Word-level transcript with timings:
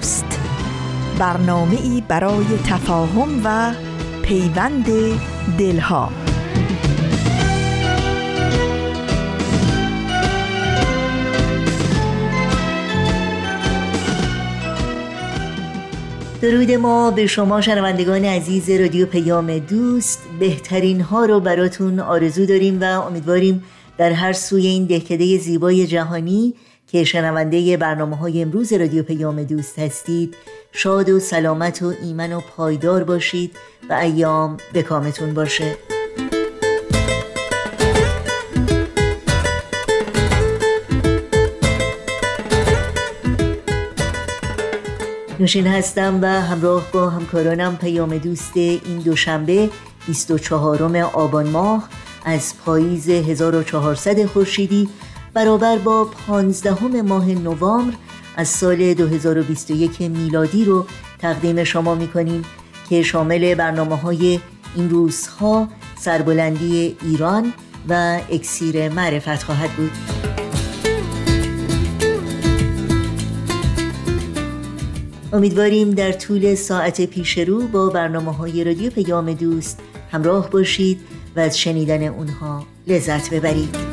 دوست. 0.00 0.40
برنامه 1.18 1.78
ای 1.82 2.02
برای 2.08 2.44
تفاهم 2.66 3.40
و 3.44 3.72
پیوند 4.22 4.86
دلها. 5.58 6.12
درود 16.42 16.70
ما 16.70 17.10
به 17.10 17.26
شما 17.26 17.60
شنوندگان 17.60 18.24
عزیز 18.24 18.70
رادیو 18.70 19.06
پیام 19.06 19.58
دوست. 19.58 20.18
بهترین 20.38 21.00
ها 21.00 21.24
رو 21.24 21.40
براتون 21.40 22.00
آرزو 22.00 22.46
داریم 22.46 22.80
و 22.80 22.84
امیدواریم 22.84 23.62
در 23.98 24.12
هر 24.12 24.32
سوی 24.32 24.66
این 24.66 24.84
دهکده 24.84 25.38
زیبای 25.38 25.86
جهانی 25.86 26.54
که 26.92 27.04
شنونده 27.04 27.76
برنامه 27.76 28.16
های 28.16 28.42
امروز 28.42 28.72
رادیو 28.72 29.02
پیام 29.02 29.42
دوست 29.42 29.78
هستید 29.78 30.34
شاد 30.72 31.08
و 31.10 31.20
سلامت 31.20 31.82
و 31.82 31.94
ایمن 32.02 32.32
و 32.32 32.40
پایدار 32.40 33.04
باشید 33.04 33.56
و 33.90 33.92
ایام 33.92 34.56
به 34.72 34.82
کامتون 34.82 35.34
باشه. 35.34 35.76
نوشین 45.40 45.66
هستم 45.66 46.18
و 46.22 46.26
همراه 46.26 46.92
با 46.92 47.10
همکارانم 47.10 47.76
پیام 47.76 48.18
دوست 48.18 48.56
این 48.56 48.98
دوشنبه 49.04 49.70
24 50.06 50.96
آبان 51.02 51.48
ماه 51.48 51.88
از 52.24 52.54
پاییز 52.64 53.08
1400 53.08 54.26
خورشیدی 54.26 54.88
برابر 55.34 55.78
با 55.78 56.04
پانزدهم 56.04 57.00
ماه 57.00 57.28
نوامبر 57.28 57.94
از 58.36 58.48
سال 58.48 58.94
2021 58.94 60.00
میلادی 60.00 60.64
رو 60.64 60.86
تقدیم 61.18 61.64
شما 61.64 61.94
می‌کنیم 61.94 62.44
که 62.88 63.02
شامل 63.02 63.54
برنامه 63.54 63.96
های 63.96 64.40
این 64.76 64.90
روزها 64.90 65.68
سربلندی 65.98 66.96
ایران 67.02 67.52
و 67.88 68.20
اکسیر 68.30 68.88
معرفت 68.88 69.42
خواهد 69.42 69.70
بود. 69.70 69.90
امیدواریم 75.32 75.90
در 75.90 76.12
طول 76.12 76.54
ساعت 76.54 77.06
پیش 77.06 77.38
رو 77.38 77.68
با 77.68 77.88
برنامه 77.88 78.32
های 78.32 78.64
رادیو 78.64 78.90
پیام 78.90 79.32
دوست 79.32 79.80
همراه 80.12 80.50
باشید 80.50 81.00
و 81.36 81.40
از 81.40 81.58
شنیدن 81.58 82.02
اونها 82.02 82.66
لذت 82.86 83.34
ببرید. 83.34 83.89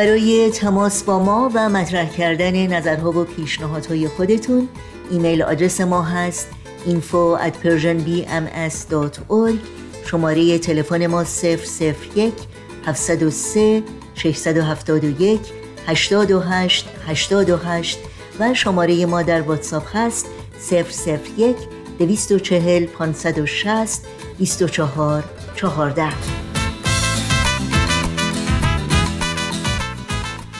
برای 0.00 0.50
تماس 0.50 1.02
با 1.02 1.18
ما 1.18 1.50
و 1.54 1.68
مطرح 1.68 2.10
کردن 2.10 2.66
نظرها 2.66 3.10
و 3.10 3.24
پیشنهادهای 3.24 4.08
خودتون 4.08 4.68
ایمیل 5.10 5.42
آدرس 5.42 5.80
ما 5.80 6.02
هست 6.02 6.48
info 6.86 7.38
at 7.40 7.52
persianbms.org 7.64 9.54
شماره 10.06 10.58
تلفن 10.58 11.06
ما 11.06 11.24
001 11.24 12.32
703 12.86 13.82
671 14.14 15.40
828 15.86 16.88
828 17.08 17.98
و 18.40 18.54
شماره 18.54 19.06
ما 19.06 19.22
در 19.22 19.42
واتساپ 19.42 19.96
هست 19.96 20.26
001 20.70 21.56
240 21.98 22.86
560 22.86 24.06
24 24.38 25.24
14 25.56 26.49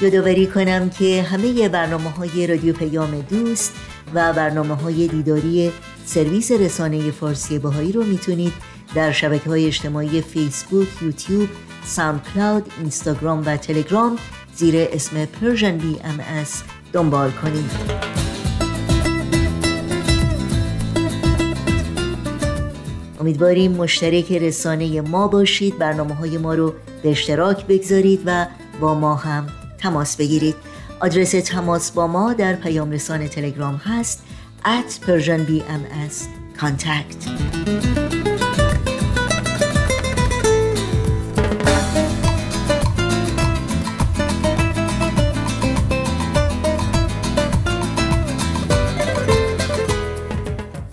یادآوری 0.03 0.47
کنم 0.47 0.91
که 0.91 1.23
همه 1.23 1.69
برنامه 1.69 2.11
های 2.11 2.47
رادیو 2.47 2.75
پیام 2.75 3.21
دوست 3.21 3.73
و 4.15 4.33
برنامه 4.33 4.75
های 4.75 5.09
دیداری 5.09 5.73
سرویس 6.05 6.53
رسانه 6.53 7.11
فارسی 7.11 7.59
باهایی 7.59 7.93
رو 7.93 8.05
می‌تونید 8.05 8.53
در 8.95 9.13
شبکه 9.13 9.51
های 9.51 9.67
اجتماعی 9.67 10.21
فیسبوک، 10.21 10.89
یوتیوب، 11.03 11.49
ساوند 11.85 12.21
کلاود، 12.35 12.73
اینستاگرام 12.79 13.43
و 13.47 13.57
تلگرام 13.57 14.19
زیر 14.55 14.75
اسم 14.93 15.25
بی 15.79 15.97
ام 16.05 16.45
دنبال 16.93 17.31
کنید. 17.31 17.71
امیدواریم 23.21 23.73
مشترک 23.73 24.33
رسانه 24.33 25.01
ما 25.01 25.29
باشید 25.29 25.79
برنامه 25.79 26.15
های 26.15 26.39
ما 26.39 26.55
رو 26.55 26.75
به 27.03 27.11
اشتراک 27.11 27.67
بگذارید 27.67 28.23
و 28.27 28.47
با 28.81 28.95
ما 28.95 29.15
هم 29.15 29.60
تماس 29.81 30.17
بگیرید. 30.17 30.55
آدرس 31.01 31.31
تماس 31.31 31.91
با 31.91 32.07
ما 32.07 32.33
در 32.33 32.55
پیام 32.55 32.91
رسان 32.91 33.29
تلگرام 33.29 33.75
هست 33.75 34.23
at 34.65 35.07
Persian 35.07 35.49
BMS 35.49 36.15
contact. 36.61 37.29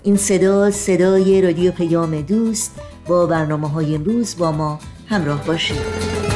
این 0.02 0.16
صدا 0.16 0.70
صدای 0.70 1.42
رادیو 1.42 1.72
پیام 1.72 2.20
دوست 2.20 2.80
با 3.06 3.26
برنامه 3.26 3.68
های 3.68 3.94
امروز 3.94 4.36
با 4.36 4.52
ما 4.52 4.78
همراه 5.08 5.44
باشید. 5.44 6.27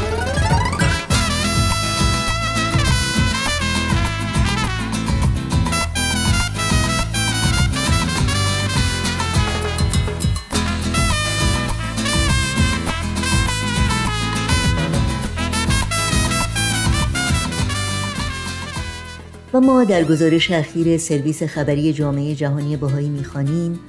و 19.55 19.61
ما 19.61 19.85
در 19.85 20.05
گزارش 20.05 20.51
اخیر 20.51 20.99
سرویس 20.99 21.43
خبری 21.43 21.93
جامعه 21.93 22.35
جهانی 22.35 22.77
بهایی 22.77 23.09
می‌خوانیم 23.09 23.81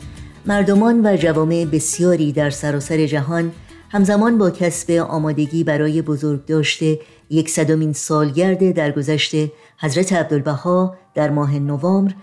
مردمان 0.45 1.05
و 1.05 1.17
جوامع 1.17 1.65
بسیاری 1.65 2.31
در 2.31 2.49
سراسر 2.49 3.05
جهان 3.05 3.51
همزمان 3.89 4.37
با 4.37 4.49
کسب 4.49 4.91
آمادگی 4.91 5.63
برای 5.63 6.01
بزرگ 6.01 6.45
داشته 6.45 6.99
یکصدمین 7.29 7.93
سالگرد 7.93 8.71
درگذشت 8.71 9.35
حضرت 9.79 10.13
عبدالبها 10.13 10.97
در 11.15 11.29
ماه 11.29 11.59
نوامبر 11.59 12.13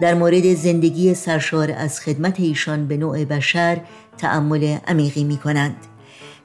در 0.00 0.14
مورد 0.14 0.54
زندگی 0.54 1.14
سرشار 1.14 1.74
از 1.76 2.00
خدمت 2.00 2.40
ایشان 2.40 2.86
به 2.86 2.96
نوع 2.96 3.24
بشر 3.24 3.80
تأمل 4.18 4.76
عمیقی 4.86 5.24
می 5.24 5.36
کنند. 5.36 5.76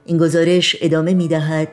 این 0.06 0.18
گزارش 0.18 0.76
ادامه 0.82 1.14
می 1.14 1.28
دهد 1.28 1.68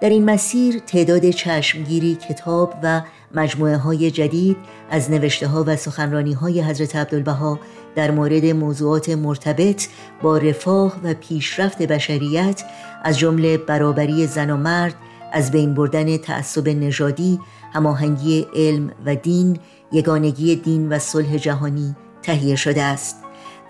در 0.00 0.08
این 0.08 0.24
مسیر 0.24 0.78
تعداد 0.78 1.30
چشمگیری 1.30 2.14
کتاب 2.14 2.74
و 2.82 3.02
مجموعه 3.34 3.76
های 3.76 4.10
جدید 4.10 4.56
از 4.90 5.10
نوشته 5.10 5.46
ها 5.46 5.64
و 5.66 5.76
سخنرانی 5.76 6.32
های 6.32 6.62
حضرت 6.62 6.96
عبدالبها 6.96 7.58
در 7.94 8.10
مورد 8.10 8.46
موضوعات 8.46 9.08
مرتبط 9.08 9.88
با 10.22 10.38
رفاه 10.38 11.00
و 11.02 11.14
پیشرفت 11.14 11.82
بشریت 11.82 12.62
از 13.04 13.18
جمله 13.18 13.58
برابری 13.58 14.26
زن 14.26 14.50
و 14.50 14.56
مرد 14.56 14.94
از 15.32 15.50
بین 15.50 15.74
بردن 15.74 16.16
تعصب 16.16 16.68
نژادی 16.68 17.40
هماهنگی 17.72 18.46
علم 18.54 18.90
و 19.06 19.14
دین 19.14 19.58
یگانگی 19.92 20.56
دین 20.56 20.88
و 20.88 20.98
صلح 20.98 21.36
جهانی 21.36 21.96
تهیه 22.22 22.56
شده 22.56 22.82
است. 22.82 23.16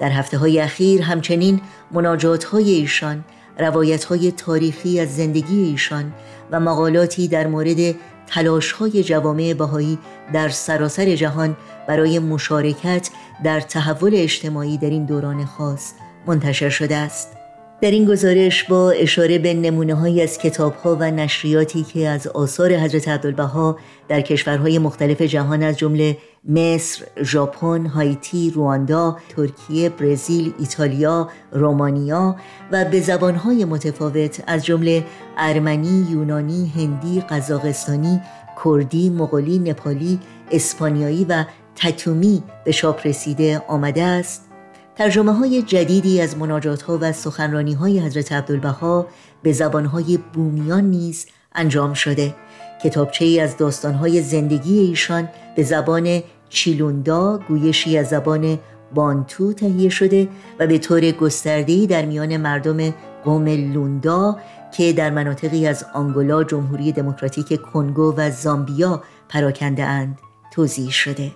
در 0.00 0.10
هفته 0.10 0.38
های 0.38 0.60
اخیر 0.60 1.02
همچنین 1.02 1.60
مناجات 1.90 2.44
های 2.44 2.70
ایشان 2.70 3.24
روایت 3.58 4.04
های 4.04 4.32
تاریخی 4.32 5.00
از 5.00 5.16
زندگی 5.16 5.62
ایشان 5.62 6.12
و 6.50 6.60
مقالاتی 6.60 7.28
در 7.28 7.46
مورد 7.46 7.94
تلاش 8.28 8.72
های 8.72 9.02
جوامع 9.02 9.54
بهایی 9.54 9.98
در 10.32 10.48
سراسر 10.48 11.14
جهان 11.14 11.56
برای 11.88 12.18
مشارکت 12.18 13.10
در 13.44 13.60
تحول 13.60 14.12
اجتماعی 14.14 14.78
در 14.78 14.90
این 14.90 15.04
دوران 15.04 15.44
خاص 15.44 15.92
منتشر 16.26 16.68
شده 16.68 16.96
است. 16.96 17.38
در 17.80 17.90
این 17.90 18.04
گزارش 18.04 18.64
با 18.64 18.90
اشاره 18.90 19.38
به 19.38 19.54
نمونه 19.54 19.94
های 19.94 20.22
از 20.22 20.38
کتاب 20.38 20.74
ها 20.74 20.96
و 21.00 21.10
نشریاتی 21.10 21.82
که 21.82 22.08
از 22.08 22.26
آثار 22.26 22.72
حضرت 22.72 23.08
عبدالبها 23.08 23.78
در 24.08 24.20
کشورهای 24.20 24.78
مختلف 24.78 25.22
جهان 25.22 25.62
از 25.62 25.78
جمله 25.78 26.16
مصر، 26.48 27.04
ژاپن، 27.22 27.86
هایتی، 27.86 28.50
رواندا، 28.50 29.16
ترکیه، 29.28 29.88
برزیل، 29.88 30.52
ایتالیا، 30.58 31.28
رومانیا 31.52 32.36
و 32.72 32.84
به 32.84 33.00
زبانهای 33.00 33.64
متفاوت 33.64 34.42
از 34.46 34.64
جمله 34.64 35.04
ارمنی، 35.36 36.06
یونانی، 36.10 36.72
هندی، 36.76 37.20
قزاقستانی، 37.20 38.20
کردی، 38.64 39.10
مغولی، 39.10 39.58
نپالی، 39.58 40.20
اسپانیایی 40.50 41.24
و 41.24 41.44
تتومی 41.76 42.42
به 42.64 42.72
چاپ 42.72 43.06
رسیده 43.06 43.62
آمده 43.68 44.02
است. 44.02 44.44
ترجمه 44.96 45.32
های 45.32 45.62
جدیدی 45.62 46.20
از 46.20 46.36
مناجات 46.36 46.82
ها 46.82 46.98
و 47.00 47.12
سخنرانی 47.12 47.74
های 47.74 48.00
حضرت 48.00 48.32
عبدالبها 48.32 49.06
به 49.42 49.52
زبان 49.52 49.84
های 49.84 50.18
بومیان 50.32 50.84
نیز 50.84 51.26
انجام 51.54 51.94
شده. 51.94 52.34
کتابچه 52.84 53.24
ای 53.24 53.40
از 53.40 53.56
داستان 53.56 53.94
های 53.94 54.22
زندگی 54.22 54.78
ایشان 54.78 55.28
به 55.56 55.62
زبان 55.62 56.22
چیلوندا 56.48 57.40
گویشی 57.48 57.98
از 57.98 58.08
زبان 58.08 58.58
بانتو 58.94 59.52
تهیه 59.52 59.88
شده 59.88 60.28
و 60.58 60.66
به 60.66 60.78
طور 60.78 61.10
گسترده‌ای 61.10 61.86
در 61.86 62.04
میان 62.04 62.36
مردم 62.36 62.94
قوم 63.24 63.48
لوندا 63.48 64.36
که 64.76 64.92
در 64.92 65.10
مناطقی 65.10 65.66
از 65.66 65.84
آنگولا، 65.94 66.44
جمهوری 66.44 66.92
دموکراتیک 66.92 67.60
کنگو 67.62 68.14
و 68.16 68.30
زامبیا 68.30 69.02
پراکنده 69.28 69.84
اند 69.84 70.18
توضیح 70.52 70.90
شده. 70.90 71.32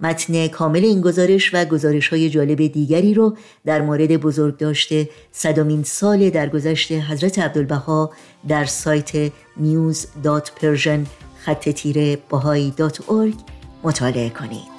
متن 0.00 0.48
کامل 0.48 0.84
این 0.84 1.00
گزارش 1.00 1.54
و 1.54 1.64
گزارش 1.64 2.08
های 2.08 2.30
جالب 2.30 2.66
دیگری 2.66 3.14
رو 3.14 3.36
در 3.64 3.82
مورد 3.82 4.16
بزرگ 4.16 4.56
داشته 4.56 5.08
صدامین 5.32 5.82
سال 5.82 6.30
درگذشت 6.30 6.92
حضرت 6.92 7.38
عبدالبها 7.38 8.10
در 8.48 8.64
سایت 8.64 9.28
news.persian 9.58 11.06
خط 11.44 11.68
تیره 11.68 12.18
مطالعه 13.82 14.30
کنید. 14.30 14.70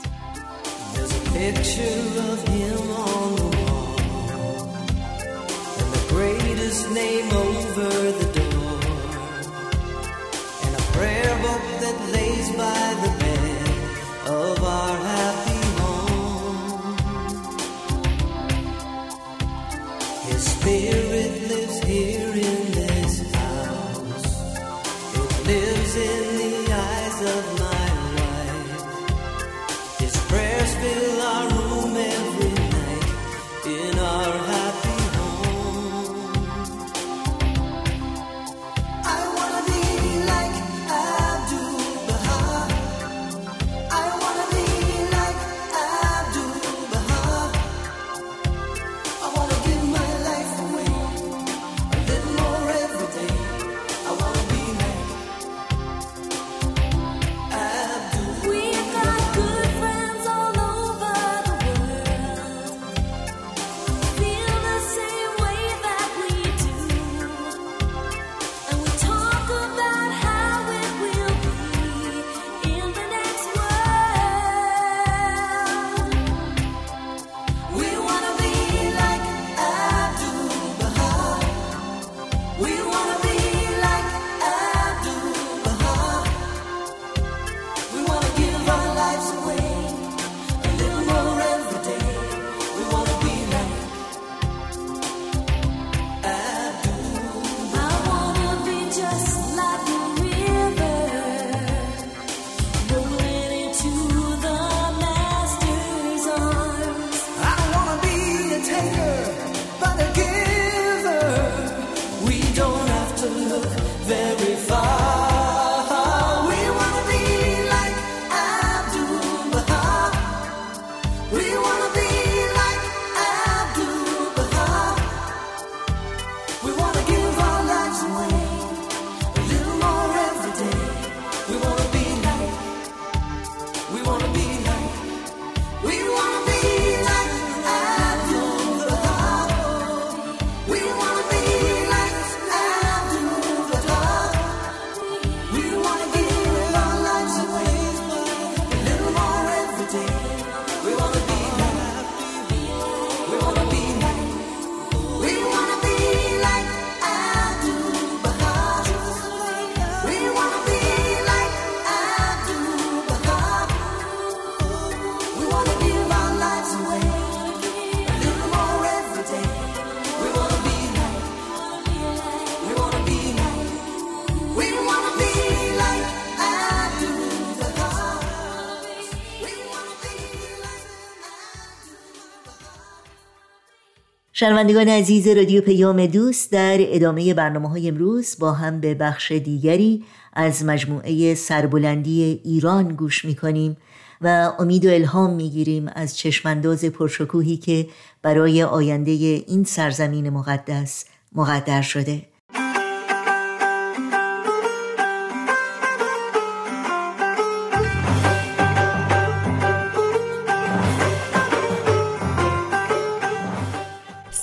شنوندگان 184.42 184.88
عزیز 184.88 185.28
رادیو 185.28 185.62
پیام 185.62 186.06
دوست 186.06 186.52
در 186.52 186.78
ادامه 186.80 187.34
برنامه 187.34 187.70
های 187.70 187.88
امروز 187.88 188.36
با 188.40 188.52
هم 188.52 188.80
به 188.80 188.94
بخش 188.94 189.32
دیگری 189.32 190.04
از 190.34 190.66
مجموعه 190.66 191.36
سربلندی 191.36 192.42
ایران 192.44 192.88
گوش 192.88 193.26
می 193.26 193.36
کنیم 193.36 193.78
و 194.22 194.52
امید 194.60 194.86
و 194.86 194.90
الهام 194.90 195.34
می 195.34 195.50
گیریم 195.50 195.92
از 195.96 196.18
چشمانداز 196.18 196.86
پرشکوهی 196.86 197.58
که 197.58 197.88
برای 198.22 198.64
آینده 198.64 199.12
این 199.12 199.64
سرزمین 199.64 200.30
مقدس 200.30 201.06
مقدر 201.36 201.82
شده. 201.82 202.31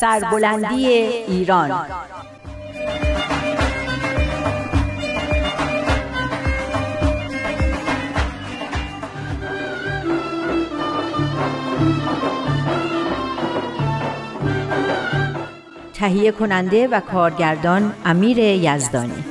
سربلندی 0.00 0.86
ایران. 0.86 1.86
تهیه 15.94 16.32
کننده 16.32 16.88
و 16.88 17.00
کارگردان 17.00 17.94
امیر 18.04 18.38
یزدانی. 18.38 19.24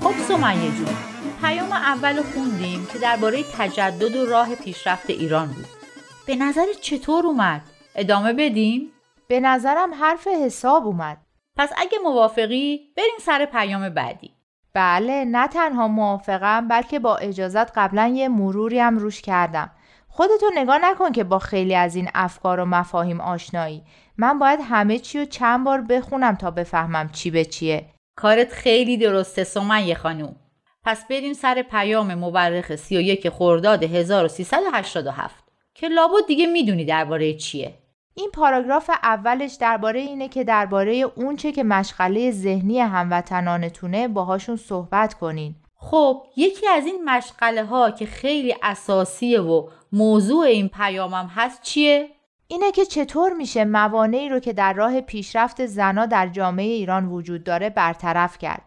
خب 0.00 0.12
سمیه 0.28 0.70
جون 0.70 0.96
پیام 1.42 1.72
اول 1.72 2.22
خوندیم 2.22 2.86
که 2.92 2.98
درباره 2.98 3.44
تجدد 3.58 4.16
و 4.16 4.26
راه 4.26 4.54
پیشرفت 4.54 5.10
ایران 5.10 5.46
بود. 5.46 5.83
به 6.26 6.36
نظر 6.36 6.66
چطور 6.80 7.26
اومد؟ 7.26 7.62
ادامه 7.94 8.32
بدیم؟ 8.32 8.92
به 9.28 9.40
نظرم 9.40 9.94
حرف 9.94 10.26
حساب 10.26 10.86
اومد. 10.86 11.18
پس 11.56 11.72
اگه 11.76 11.98
موافقی 12.04 12.80
بریم 12.96 13.18
سر 13.20 13.44
پیام 13.44 13.88
بعدی. 13.88 14.34
بله 14.74 15.24
نه 15.24 15.48
تنها 15.48 15.88
موافقم 15.88 16.68
بلکه 16.68 16.98
با 16.98 17.16
اجازت 17.16 17.78
قبلا 17.78 18.06
یه 18.06 18.28
مروری 18.28 18.80
هم 18.80 18.98
روش 18.98 19.22
کردم. 19.22 19.70
خودتو 20.08 20.50
نگاه 20.54 20.78
نکن 20.82 21.12
که 21.12 21.24
با 21.24 21.38
خیلی 21.38 21.74
از 21.74 21.96
این 21.96 22.08
افکار 22.14 22.60
و 22.60 22.64
مفاهیم 22.64 23.20
آشنایی. 23.20 23.82
من 24.18 24.38
باید 24.38 24.60
همه 24.62 24.98
چی 24.98 25.18
رو 25.18 25.24
چند 25.24 25.64
بار 25.64 25.80
بخونم 25.80 26.34
تا 26.34 26.50
بفهمم 26.50 27.08
چی 27.08 27.30
به 27.30 27.44
چیه. 27.44 27.86
کارت 28.16 28.52
خیلی 28.52 28.96
درسته 28.96 29.44
سمیه 29.44 29.94
خانوم. 29.94 30.36
پس 30.84 31.08
بریم 31.08 31.32
سر 31.32 31.62
پیام 31.62 32.14
مورخ 32.14 32.76
31 32.76 33.28
خرداد 33.28 33.82
1387 33.82 35.43
که 35.74 35.88
لابد 35.88 36.26
دیگه 36.26 36.46
می‌دونی 36.46 36.84
درباره 36.84 37.34
چیه 37.34 37.74
این 38.14 38.30
پاراگراف 38.30 38.90
اولش 39.02 39.54
درباره 39.54 40.00
اینه 40.00 40.28
که 40.28 40.44
درباره 40.44 40.92
اونچه 40.94 41.52
که 41.52 41.64
مشغله 41.64 42.30
ذهنی 42.30 42.80
هموطنانتونه 42.80 44.08
باهاشون 44.08 44.56
صحبت 44.56 45.14
کنین 45.14 45.54
خب 45.76 46.26
یکی 46.36 46.68
از 46.68 46.86
این 46.86 47.04
مشغله 47.04 47.64
ها 47.64 47.90
که 47.90 48.06
خیلی 48.06 48.54
اساسیه 48.62 49.40
و 49.40 49.68
موضوع 49.92 50.44
این 50.44 50.68
پیامم 50.68 51.30
هست 51.34 51.62
چیه؟ 51.62 52.08
اینه 52.48 52.72
که 52.72 52.84
چطور 52.84 53.32
میشه 53.32 53.64
موانعی 53.64 54.28
رو 54.28 54.40
که 54.40 54.52
در 54.52 54.72
راه 54.72 55.00
پیشرفت 55.00 55.66
زنا 55.66 56.06
در 56.06 56.26
جامعه 56.26 56.66
ایران 56.66 57.06
وجود 57.06 57.44
داره 57.44 57.70
برطرف 57.70 58.38
کرد. 58.38 58.62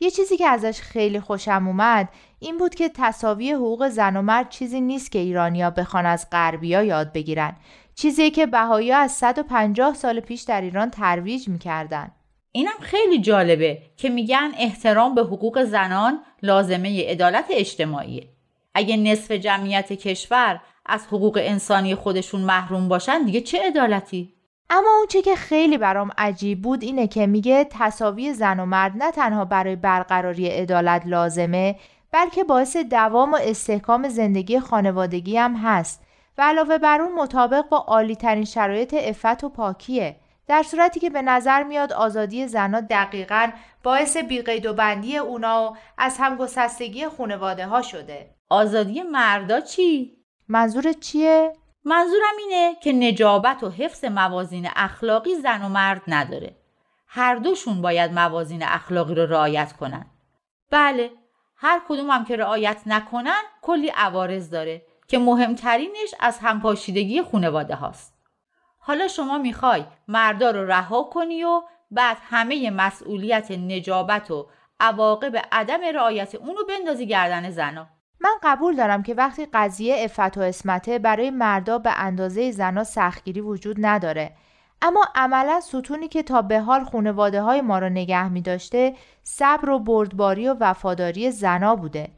یه 0.00 0.10
چیزی 0.10 0.36
که 0.36 0.46
ازش 0.46 0.80
خیلی 0.80 1.20
خوشم 1.20 1.64
اومد 1.66 2.08
این 2.42 2.58
بود 2.58 2.74
که 2.74 2.88
تصاوی 2.88 3.52
حقوق 3.52 3.88
زن 3.88 4.16
و 4.16 4.22
مرد 4.22 4.48
چیزی 4.48 4.80
نیست 4.80 5.12
که 5.12 5.18
ایرانیا 5.18 5.70
بخوان 5.70 6.06
از 6.06 6.26
غربیا 6.32 6.82
یاد 6.82 7.12
بگیرن. 7.12 7.56
چیزی 7.94 8.30
که 8.30 8.46
بهایی 8.46 8.92
از 8.92 9.12
150 9.12 9.94
سال 9.94 10.20
پیش 10.20 10.42
در 10.42 10.60
ایران 10.60 10.90
ترویج 10.90 11.48
می‌کردن. 11.48 12.10
اینم 12.52 12.78
خیلی 12.80 13.18
جالبه 13.18 13.82
که 13.96 14.08
میگن 14.08 14.52
احترام 14.58 15.14
به 15.14 15.22
حقوق 15.22 15.64
زنان 15.64 16.20
لازمه 16.42 17.10
عدالت 17.10 17.44
اجتماعیه. 17.50 18.28
اگه 18.74 18.96
نصف 18.96 19.30
جمعیت 19.30 19.92
کشور 19.92 20.60
از 20.86 21.06
حقوق 21.06 21.38
انسانی 21.42 21.94
خودشون 21.94 22.40
محروم 22.40 22.88
باشن 22.88 23.22
دیگه 23.22 23.40
چه 23.40 23.58
عدالتی؟ 23.66 24.34
اما 24.70 24.88
اون 24.98 25.06
چه 25.08 25.22
که 25.22 25.36
خیلی 25.36 25.78
برام 25.78 26.10
عجیب 26.18 26.62
بود 26.62 26.82
اینه 26.82 27.06
که 27.06 27.26
میگه 27.26 27.66
تصاوی 27.70 28.32
زن 28.32 28.60
و 28.60 28.66
مرد 28.66 28.92
نه 28.96 29.10
تنها 29.10 29.44
برای 29.44 29.76
برقراری 29.76 30.48
عدالت 30.48 31.02
لازمه 31.06 31.76
بلکه 32.12 32.44
باعث 32.44 32.76
دوام 32.76 33.32
و 33.32 33.38
استحکام 33.42 34.08
زندگی 34.08 34.60
خانوادگی 34.60 35.36
هم 35.36 35.56
هست 35.56 36.02
و 36.38 36.42
علاوه 36.42 36.78
بر 36.78 37.00
اون 37.00 37.14
مطابق 37.14 37.68
با 37.68 37.76
عالی 37.76 38.16
ترین 38.16 38.44
شرایط 38.44 38.94
افت 38.98 39.44
و 39.44 39.48
پاکیه 39.48 40.16
در 40.46 40.62
صورتی 40.62 41.00
که 41.00 41.10
به 41.10 41.22
نظر 41.22 41.62
میاد 41.62 41.92
آزادی 41.92 42.46
زنها 42.46 42.80
دقیقا 42.80 43.50
باعث 43.82 44.16
بیقید 44.16 44.66
و 44.66 44.74
بندی 44.74 45.16
اونا 45.16 45.70
و 45.70 45.76
از 45.98 46.16
همگسستگی 46.18 47.08
خانواده 47.08 47.66
ها 47.66 47.82
شده 47.82 48.34
آزادی 48.48 49.02
مردا 49.02 49.60
چی؟ 49.60 50.16
منظور 50.48 50.92
چیه؟ 50.92 51.52
منظورم 51.84 52.34
اینه 52.38 52.74
که 52.82 52.92
نجابت 52.92 53.62
و 53.62 53.70
حفظ 53.70 54.04
موازین 54.04 54.68
اخلاقی 54.76 55.34
زن 55.34 55.64
و 55.64 55.68
مرد 55.68 56.02
نداره. 56.08 56.56
هر 57.06 57.34
دوشون 57.34 57.82
باید 57.82 58.12
موازین 58.12 58.62
اخلاقی 58.62 59.14
رو 59.14 59.26
رعایت 59.26 59.72
کنن. 59.72 60.06
بله، 60.70 61.10
هر 61.64 61.82
کدوم 61.88 62.10
هم 62.10 62.24
که 62.24 62.36
رعایت 62.36 62.82
نکنن 62.86 63.42
کلی 63.62 63.88
عوارض 63.88 64.50
داره 64.50 64.82
که 65.08 65.18
مهمترینش 65.18 66.14
از 66.20 66.38
همپاشیدگی 66.38 67.22
خانواده 67.22 67.74
هاست. 67.74 68.14
حالا 68.78 69.08
شما 69.08 69.38
می‌خوای 69.38 69.84
مردا 70.08 70.50
رو 70.50 70.66
رها 70.66 71.02
کنی 71.02 71.44
و 71.44 71.62
بعد 71.90 72.16
همه 72.30 72.70
مسئولیت 72.70 73.50
نجابت 73.50 74.30
و 74.30 74.48
عواقب 74.80 75.36
عدم 75.52 75.80
رعایت 75.94 76.34
اونو 76.34 76.60
بندازی 76.68 77.06
گردن 77.06 77.50
زنا. 77.50 77.86
من 78.20 78.34
قبول 78.42 78.76
دارم 78.76 79.02
که 79.02 79.14
وقتی 79.14 79.46
قضیه 79.52 79.96
افت 79.98 80.38
و 80.38 80.40
اسمته 80.40 80.98
برای 80.98 81.30
مردا 81.30 81.78
به 81.78 81.90
اندازه 81.96 82.50
زنا 82.50 82.84
سختگیری 82.84 83.40
وجود 83.40 83.76
نداره 83.78 84.32
اما 84.82 85.04
عملا 85.14 85.60
ستونی 85.60 86.08
که 86.08 86.22
تا 86.22 86.42
به 86.42 86.60
حال 86.60 86.84
خانواده 86.84 87.42
های 87.42 87.60
ما 87.60 87.78
را 87.78 87.88
نگه 87.88 88.28
می 88.28 88.40
داشته 88.42 88.94
صبر 89.22 89.70
و 89.70 89.78
بردباری 89.78 90.48
و 90.48 90.56
وفاداری 90.60 91.30
زنا 91.30 91.76
بوده. 91.76 92.08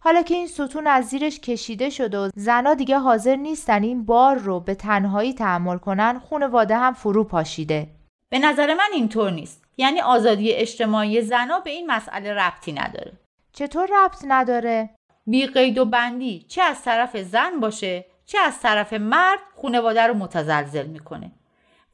حالا 0.00 0.22
که 0.22 0.34
این 0.34 0.46
ستون 0.46 0.86
از 0.86 1.04
زیرش 1.04 1.40
کشیده 1.40 1.90
شده 1.90 2.18
و 2.18 2.30
زنا 2.36 2.74
دیگه 2.74 2.98
حاضر 2.98 3.36
نیستن 3.36 3.82
این 3.82 4.04
بار 4.04 4.36
رو 4.36 4.60
به 4.60 4.74
تنهایی 4.74 5.34
تحمل 5.34 5.78
کنن 5.78 6.20
خانواده 6.30 6.76
هم 6.76 6.92
فرو 6.92 7.24
پاشیده. 7.24 7.88
به 8.28 8.38
نظر 8.38 8.74
من 8.74 8.90
اینطور 8.94 9.30
نیست. 9.30 9.64
یعنی 9.76 10.00
آزادی 10.00 10.52
اجتماعی 10.52 11.22
زنا 11.22 11.60
به 11.60 11.70
این 11.70 11.90
مسئله 11.90 12.34
ربطی 12.34 12.72
نداره. 12.72 13.12
چطور 13.52 13.88
ربط 13.92 14.24
نداره؟ 14.28 14.90
بی 15.26 15.46
قید 15.46 15.78
و 15.78 15.84
بندی. 15.84 16.46
چه 16.48 16.62
از 16.62 16.82
طرف 16.82 17.16
زن 17.16 17.60
باشه 17.60 18.04
چه 18.26 18.38
از 18.38 18.60
طرف 18.60 18.92
مرد 18.92 19.38
خانواده 19.62 20.02
رو 20.02 20.14
متزلزل 20.14 20.86
می‌کنه. 20.86 21.32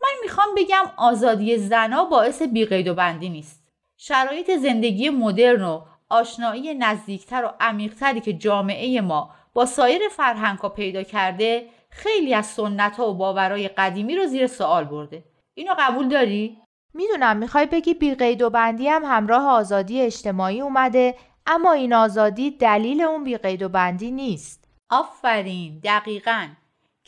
من 0.08 0.14
می‌خوام 0.22 0.46
بگم 0.56 0.84
آزادی 0.96 1.58
زنا 1.58 2.04
باعث 2.04 2.42
بی 2.42 2.64
قید 2.64 2.88
و 2.88 2.94
بندی 2.94 3.28
نیست. 3.28 3.68
شرایط 3.96 4.50
زندگی 4.50 5.10
مدرن 5.10 5.62
و 5.62 5.80
آشنایی 6.08 6.74
نزدیکتر 6.74 7.44
و 7.44 7.54
عمیقتری 7.60 8.20
که 8.20 8.32
جامعه 8.32 9.00
ما 9.00 9.30
با 9.54 9.66
سایر 9.66 10.02
فرهنگ 10.10 10.58
ها 10.58 10.68
پیدا 10.68 11.02
کرده 11.02 11.66
خیلی 11.90 12.34
از 12.34 12.46
سنت 12.46 12.96
ها 12.96 13.10
و 13.10 13.14
باورهای 13.14 13.68
قدیمی 13.68 14.16
رو 14.16 14.26
زیر 14.26 14.46
سوال 14.46 14.84
برده. 14.84 15.24
اینو 15.54 15.74
قبول 15.78 16.08
داری؟ 16.08 16.58
می‌دونم 16.94 17.36
می‌خوای 17.36 17.66
بگی 17.66 17.94
بی 17.94 18.14
قید 18.14 18.42
و 18.42 18.50
بندی 18.50 18.88
هم 18.88 19.02
همراه 19.04 19.46
آزادی 19.46 20.00
اجتماعی 20.00 20.60
اومده 20.60 21.14
اما 21.46 21.72
این 21.72 21.94
آزادی 21.94 22.50
دلیل 22.50 23.02
اون 23.02 23.24
بیقید 23.24 23.62
و 23.62 23.68
بندی 23.68 24.10
نیست. 24.10 24.64
آفرین 24.90 25.80
دقیقا. 25.84 26.48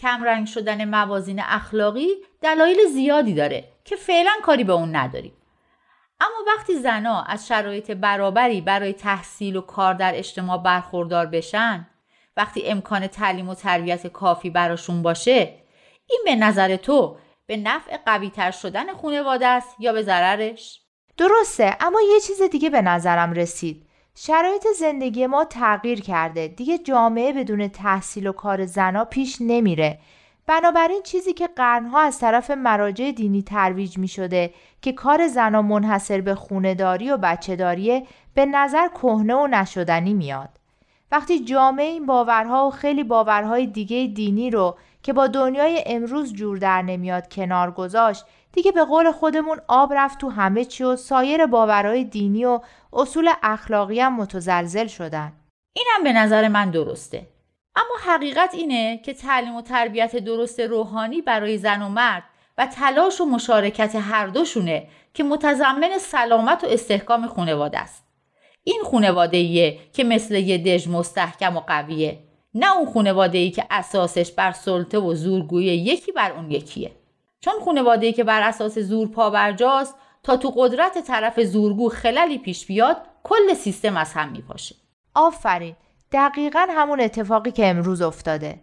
کمرنگ 0.00 0.46
شدن 0.46 0.84
موازین 0.84 1.40
اخلاقی 1.40 2.08
دلایل 2.42 2.78
زیادی 2.92 3.34
داره 3.34 3.64
که 3.84 3.96
فعلا 3.96 4.32
کاری 4.42 4.64
به 4.64 4.72
اون 4.72 4.96
نداریم 4.96 5.32
اما 6.20 6.36
وقتی 6.56 6.74
زنا 6.74 7.22
از 7.22 7.48
شرایط 7.48 7.90
برابری 7.90 8.60
برای 8.60 8.92
تحصیل 8.92 9.56
و 9.56 9.60
کار 9.60 9.94
در 9.94 10.12
اجتماع 10.14 10.58
برخوردار 10.58 11.26
بشن 11.26 11.86
وقتی 12.36 12.62
امکان 12.66 13.06
تعلیم 13.06 13.48
و 13.48 13.54
تربیت 13.54 14.06
کافی 14.06 14.50
براشون 14.50 15.02
باشه 15.02 15.54
این 16.06 16.20
به 16.24 16.36
نظر 16.36 16.76
تو 16.76 17.16
به 17.46 17.56
نفع 17.56 17.96
قوی 18.06 18.30
تر 18.30 18.50
شدن 18.50 18.94
خانواده 18.94 19.46
است 19.46 19.76
یا 19.78 19.92
به 19.92 20.02
ضررش؟ 20.02 20.80
درسته 21.16 21.76
اما 21.80 22.00
یه 22.00 22.20
چیز 22.20 22.42
دیگه 22.42 22.70
به 22.70 22.82
نظرم 22.82 23.32
رسید 23.32 23.89
شرایط 24.22 24.66
زندگی 24.78 25.26
ما 25.26 25.44
تغییر 25.44 26.00
کرده. 26.00 26.48
دیگه 26.48 26.78
جامعه 26.78 27.32
بدون 27.32 27.68
تحصیل 27.68 28.26
و 28.26 28.32
کار 28.32 28.66
زنا 28.66 29.04
پیش 29.04 29.36
نمیره. 29.40 29.98
بنابراین 30.46 31.02
چیزی 31.02 31.32
که 31.32 31.46
قرنها 31.46 32.00
از 32.00 32.18
طرف 32.18 32.50
مراجع 32.50 33.12
دینی 33.12 33.42
ترویج 33.42 33.98
می 33.98 34.08
شده 34.08 34.54
که 34.82 34.92
کار 34.92 35.28
زنا 35.28 35.62
منحصر 35.62 36.20
به 36.20 36.34
خونداری 36.34 37.10
و 37.10 37.16
بچهداریه 37.16 38.06
به 38.34 38.46
نظر 38.46 38.88
کهنه 38.88 39.34
و 39.34 39.46
نشدنی 39.46 40.14
میاد. 40.14 40.48
وقتی 41.12 41.44
جامعه 41.44 41.86
این 41.86 42.06
باورها 42.06 42.66
و 42.66 42.70
خیلی 42.70 43.04
باورهای 43.04 43.66
دیگه 43.66 44.06
دینی 44.06 44.50
رو 44.50 44.76
که 45.02 45.12
با 45.12 45.26
دنیای 45.26 45.84
امروز 45.86 46.32
جور 46.32 46.58
در 46.58 46.82
نمیاد 46.82 47.34
کنار 47.34 47.70
گذاشت 47.70 48.24
دیگه 48.52 48.72
به 48.72 48.84
قول 48.84 49.12
خودمون 49.12 49.60
آب 49.68 49.92
رفت 49.92 50.18
تو 50.18 50.28
همه 50.28 50.64
چی 50.64 50.84
و 50.84 50.96
سایر 50.96 51.46
باورهای 51.46 52.04
دینی 52.04 52.44
و 52.44 52.60
اصول 52.92 53.30
اخلاقی 53.42 54.00
هم 54.00 54.16
متزلزل 54.16 54.86
شدن. 54.86 55.32
اینم 55.72 56.04
به 56.04 56.12
نظر 56.12 56.48
من 56.48 56.70
درسته. 56.70 57.26
اما 57.76 58.14
حقیقت 58.14 58.54
اینه 58.54 59.00
که 59.04 59.14
تعلیم 59.14 59.56
و 59.56 59.62
تربیت 59.62 60.16
درست 60.16 60.60
روحانی 60.60 61.22
برای 61.22 61.58
زن 61.58 61.82
و 61.82 61.88
مرد 61.88 62.22
و 62.58 62.66
تلاش 62.66 63.20
و 63.20 63.24
مشارکت 63.24 63.96
هر 63.96 64.26
دوشونه 64.26 64.86
که 65.14 65.24
متضمن 65.24 65.98
سلامت 66.00 66.64
و 66.64 66.66
استحکام 66.66 67.26
خانواده 67.26 67.78
است. 67.78 68.04
این 68.64 68.82
خانواده 68.90 69.72
که 69.92 70.04
مثل 70.04 70.34
یه 70.34 70.58
دژ 70.58 70.88
مستحکم 70.88 71.56
و 71.56 71.60
قویه 71.60 72.18
نه 72.54 72.76
اون 72.76 72.92
خانواده 72.92 73.38
ای 73.38 73.50
که 73.50 73.66
اساسش 73.70 74.32
بر 74.32 74.52
سلطه 74.52 74.98
و 74.98 75.14
زورگویی 75.14 75.66
یکی 75.66 76.12
بر 76.12 76.32
اون 76.32 76.50
یکیه. 76.50 76.92
چون 77.40 77.54
خانواده 77.64 78.12
که 78.12 78.24
بر 78.24 78.42
اساس 78.42 78.78
زور 78.78 79.08
پابرجاست 79.08 79.94
تا 80.22 80.36
تو 80.36 80.52
قدرت 80.56 80.98
طرف 81.06 81.40
زورگو 81.40 81.88
خللی 81.88 82.38
پیش 82.38 82.66
بیاد 82.66 82.96
کل 83.22 83.54
سیستم 83.54 83.96
از 83.96 84.12
هم 84.12 84.32
میپاشه. 84.32 84.74
آفرین. 85.14 85.76
دقیقا 86.12 86.66
همون 86.70 87.00
اتفاقی 87.00 87.50
که 87.50 87.66
امروز 87.66 88.02
افتاده. 88.02 88.60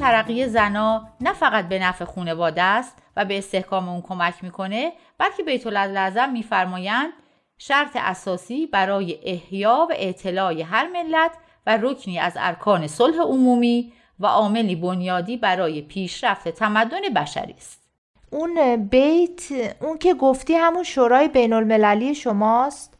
ترقی 0.00 0.46
زنا 0.46 1.08
نه 1.20 1.32
فقط 1.32 1.68
به 1.68 1.78
نفع 1.78 2.04
خانواده 2.04 2.62
است 2.62 2.98
و 3.16 3.24
به 3.24 3.38
استحکام 3.38 3.88
اون 3.88 4.02
کمک 4.02 4.44
می‌کنه 4.44 4.92
بلکه 5.18 5.42
بیت 5.42 5.66
العظم 5.66 6.30
میفرمایند 6.30 7.12
شرط 7.58 7.90
اساسی 7.94 8.66
برای 8.66 9.18
احیا 9.22 9.86
و 9.90 9.92
اعتلاع 9.92 10.62
هر 10.62 10.88
ملت 10.88 11.30
و 11.66 11.78
رکنی 11.82 12.18
از 12.18 12.32
ارکان 12.36 12.86
صلح 12.86 13.16
عمومی 13.16 13.92
و 14.20 14.26
عاملی 14.26 14.76
بنیادی 14.76 15.36
برای 15.36 15.82
پیشرفت 15.82 16.48
تمدن 16.48 17.00
بشری 17.16 17.54
است. 17.58 17.82
اون 18.30 18.88
بیت 18.90 19.42
اون 19.80 19.98
که 19.98 20.14
گفتی 20.14 20.54
همون 20.54 20.82
شورای 20.82 21.28
بین 21.28 21.52
المللی 21.52 22.14
شماست؟ 22.14 22.98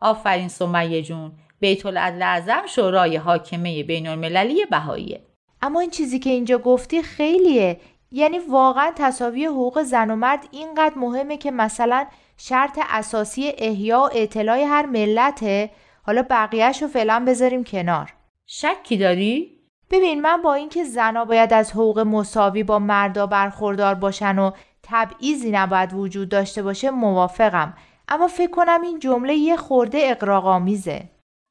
آفرین 0.00 0.48
سمیه 0.48 1.02
جون 1.02 1.32
بیت 1.60 1.86
العدل 1.86 2.22
اعظم 2.22 2.66
شورای 2.66 3.16
حاکمه 3.16 3.82
بین 3.82 4.06
المللی 4.06 4.66
بهاییه 4.66 5.20
اما 5.64 5.80
این 5.80 5.90
چیزی 5.90 6.18
که 6.18 6.30
اینجا 6.30 6.58
گفتی 6.58 7.02
خیلیه. 7.02 7.80
یعنی 8.12 8.38
واقعا 8.38 8.92
تصاوی 8.96 9.44
حقوق 9.44 9.82
زن 9.82 10.10
و 10.10 10.16
مرد 10.16 10.48
اینقدر 10.50 10.98
مهمه 10.98 11.36
که 11.36 11.50
مثلا 11.50 12.06
شرط 12.36 12.78
اساسی 12.90 13.52
احیا 13.58 14.00
و 14.00 14.08
اطلاع 14.12 14.58
هر 14.58 14.86
ملته. 14.86 15.70
حالا 16.02 16.26
بقیهش 16.30 16.82
رو 16.82 16.88
فعلا 16.88 17.24
بذاریم 17.26 17.64
کنار. 17.64 18.12
شکی 18.46 18.96
داری؟ 18.96 19.58
ببین 19.90 20.20
من 20.20 20.42
با 20.42 20.54
اینکه 20.54 20.84
زنها 20.84 21.24
باید 21.24 21.52
از 21.52 21.72
حقوق 21.72 21.98
مساوی 21.98 22.62
با 22.62 22.78
مردا 22.78 23.26
برخوردار 23.26 23.94
باشن 23.94 24.38
و 24.38 24.50
تبعیضی 24.82 25.50
نباید 25.50 25.92
وجود 25.92 26.28
داشته 26.28 26.62
باشه 26.62 26.90
موافقم. 26.90 27.74
اما 28.08 28.28
فکر 28.28 28.50
کنم 28.50 28.82
این 28.82 28.98
جمله 28.98 29.34
یه 29.34 29.56
خورده 29.56 29.98
اقراق‌آمیزه 30.02 31.02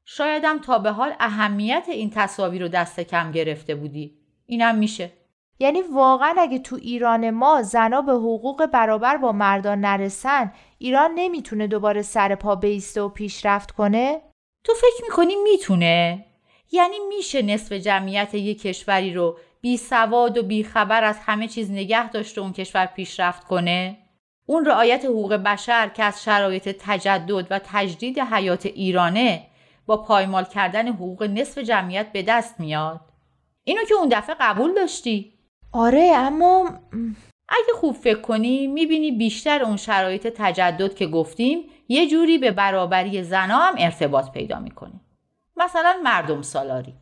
شایدم 0.06 0.60
تا 0.60 0.80
به 0.80 0.92
حال 0.92 1.14
اهمیت 1.20 1.86
این 1.88 2.10
تصاوی 2.10 2.60
رو 2.60 2.68
دست 2.68 3.00
کم 3.00 3.32
گرفته 3.32 3.76
بودی 3.76 4.18
اینم 4.46 4.76
میشه 4.76 5.12
یعنی 5.60 5.82
واقعا 5.82 6.36
اگه 6.38 6.60
تو 6.60 6.76
ایران 6.76 7.30
ما 7.30 7.62
زنا 7.62 8.02
به 8.02 8.12
حقوق 8.12 8.66
برابر 8.66 9.18
با 9.18 9.32
مردان 9.32 9.80
نرسن 9.80 10.52
ایران 10.78 11.12
نمی‌تونه 11.16 11.68
دوباره 11.68 12.02
سر 12.02 12.36
پا 12.36 12.56
بیسته 12.56 13.02
و 13.02 13.10
پیشرفت 13.10 13.72
کنه؟ 13.72 14.22
تو 14.64 14.74
فکر 14.74 15.04
می‌کنی 15.04 15.36
می‌تونه؟ 15.36 16.26
یعنی 16.72 16.96
میشه 17.10 17.42
نصف 17.42 17.72
جمعیت 17.72 18.34
یک 18.34 18.62
کشوری 18.62 19.14
رو 19.14 19.38
بی 19.62 19.78
سواد 19.78 20.38
و 20.38 20.44
بی 20.44 20.64
خبر 20.64 21.04
از 21.04 21.20
همه 21.20 21.48
چیز 21.48 21.72
نگه 21.72 22.10
داشته 22.10 22.42
اون 22.42 22.54
کشور 22.54 22.86
پیشرفت 22.86 23.44
کنه؟ 23.44 23.98
اون 24.46 24.66
رعایت 24.66 25.06
حقوق 25.06 25.34
بشر 25.34 25.90
که 25.90 26.04
از 26.04 26.24
شرایط 26.24 26.70
تجدد 26.80 27.52
و 27.52 27.60
تجدید 27.64 28.20
حیات 28.20 28.66
ایرانه 28.66 29.48
با 29.86 29.98
پایمال 29.98 30.44
کردن 30.44 30.88
حقوق 30.88 31.24
نصف 31.24 31.58
جمعیت 31.58 32.12
به 32.12 32.24
دست 32.24 32.60
میاد. 32.60 33.02
اینو 33.64 33.84
که 33.84 33.94
اون 33.94 34.10
دفعه 34.10 34.36
قبول 34.40 34.74
داشتی. 34.74 35.34
آره 35.72 36.12
اما 36.16 36.70
اگه 37.50 37.74
خوب 37.80 37.96
فکر 37.96 38.22
کنی 38.22 38.68
می‌بینی 38.68 39.12
بیشتر 39.12 39.64
اون 39.64 39.78
شرایط 39.78 40.28
تجدد 40.28 40.96
که 40.96 41.08
گفتیم 41.08 41.70
یه 41.88 42.08
جوری 42.08 42.38
به 42.38 42.52
برابری 42.52 43.24
زنا 43.24 43.58
هم 43.58 43.76
ارتباط 43.78 44.32
پیدا 44.32 44.60
می‌کنه. 44.60 45.02
مثلا 45.58 45.96
مردم 46.04 46.42
سالاری. 46.42 46.94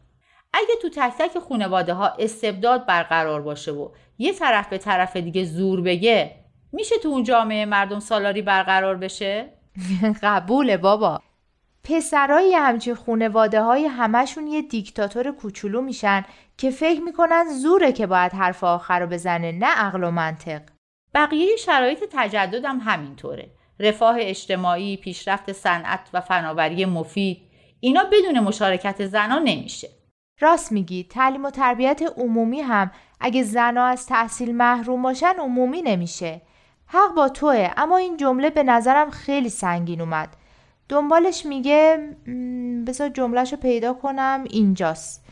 اگه 0.53 0.73
تو 0.81 0.89
تک 0.89 1.13
تک 1.17 1.39
خانواده 1.39 1.93
ها 1.93 2.07
استبداد 2.07 2.85
برقرار 2.85 3.41
باشه 3.41 3.71
و 3.71 3.89
یه 4.17 4.33
طرف 4.33 4.67
به 4.67 4.77
طرف 4.77 5.17
دیگه 5.17 5.43
زور 5.43 5.81
بگه 5.81 6.35
میشه 6.71 6.95
تو 6.97 7.09
اون 7.09 7.23
جامعه 7.23 7.65
مردم 7.65 7.99
سالاری 7.99 8.41
برقرار 8.41 8.95
بشه؟ 8.95 9.53
قبوله 10.23 10.77
بابا. 10.77 11.21
پسرای 11.83 12.53
همچین 12.53 12.95
خونواده 12.95 13.61
های 13.61 13.85
همشون 13.85 14.47
یه 14.47 14.61
دیکتاتور 14.61 15.31
کوچولو 15.31 15.81
میشن 15.81 16.25
که 16.57 16.71
فکر 16.71 17.01
می‌کنن 17.01 17.45
زوره 17.61 17.91
که 17.91 18.07
باید 18.07 18.33
حرف 18.33 18.63
آخر 18.63 18.99
رو 18.99 19.07
بزنه 19.07 19.51
نه 19.51 19.67
عقل 19.67 20.03
و 20.03 20.11
منطق. 20.11 20.61
بقیه 21.13 21.55
شرایط 21.55 21.99
تجدد 22.11 22.65
هم 22.65 22.81
همینطوره. 22.85 23.51
رفاه 23.79 24.15
اجتماعی، 24.19 24.97
پیشرفت 24.97 25.51
صنعت 25.51 26.09
و 26.13 26.21
فناوری 26.21 26.85
مفید 26.85 27.37
اینا 27.79 28.03
بدون 28.03 28.39
مشارکت 28.39 29.05
زنان 29.05 29.43
نمیشه. 29.43 29.89
راست 30.39 30.71
میگی 30.71 31.03
تعلیم 31.03 31.45
و 31.45 31.49
تربیت 31.49 32.01
عمومی 32.17 32.61
هم 32.61 32.91
اگه 33.19 33.43
زنها 33.43 33.85
از 33.85 34.05
تحصیل 34.05 34.55
محروم 34.55 35.01
باشن 35.01 35.33
عمومی 35.39 35.81
نمیشه. 35.81 36.41
حق 36.85 37.13
با 37.15 37.29
توه 37.29 37.71
اما 37.77 37.97
این 37.97 38.17
جمله 38.17 38.49
به 38.49 38.63
نظرم 38.63 39.09
خیلی 39.09 39.49
سنگین 39.49 40.01
اومد. 40.01 40.35
دنبالش 40.91 41.45
میگه 41.45 41.97
بذار 42.87 43.09
جملهش 43.09 43.51
رو 43.51 43.59
پیدا 43.59 43.93
کنم 43.93 44.43
اینجاست 44.49 45.25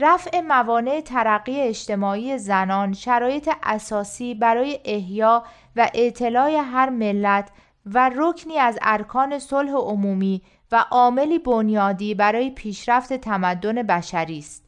رفع 0.00 0.40
موانع 0.40 1.00
ترقی 1.00 1.60
اجتماعی 1.60 2.38
زنان 2.38 2.92
شرایط 2.92 3.50
اساسی 3.62 4.34
برای 4.34 4.80
احیا 4.84 5.44
و 5.76 5.90
اطلاع 5.94 6.50
هر 6.50 6.90
ملت 6.90 7.50
و 7.86 8.10
رکنی 8.16 8.58
از 8.58 8.78
ارکان 8.82 9.38
صلح 9.38 9.72
عمومی 9.72 10.42
و 10.72 10.84
عاملی 10.90 11.38
بنیادی 11.38 12.14
برای 12.14 12.50
پیشرفت 12.50 13.12
تمدن 13.12 13.82
بشری 13.82 14.38
است. 14.38 14.64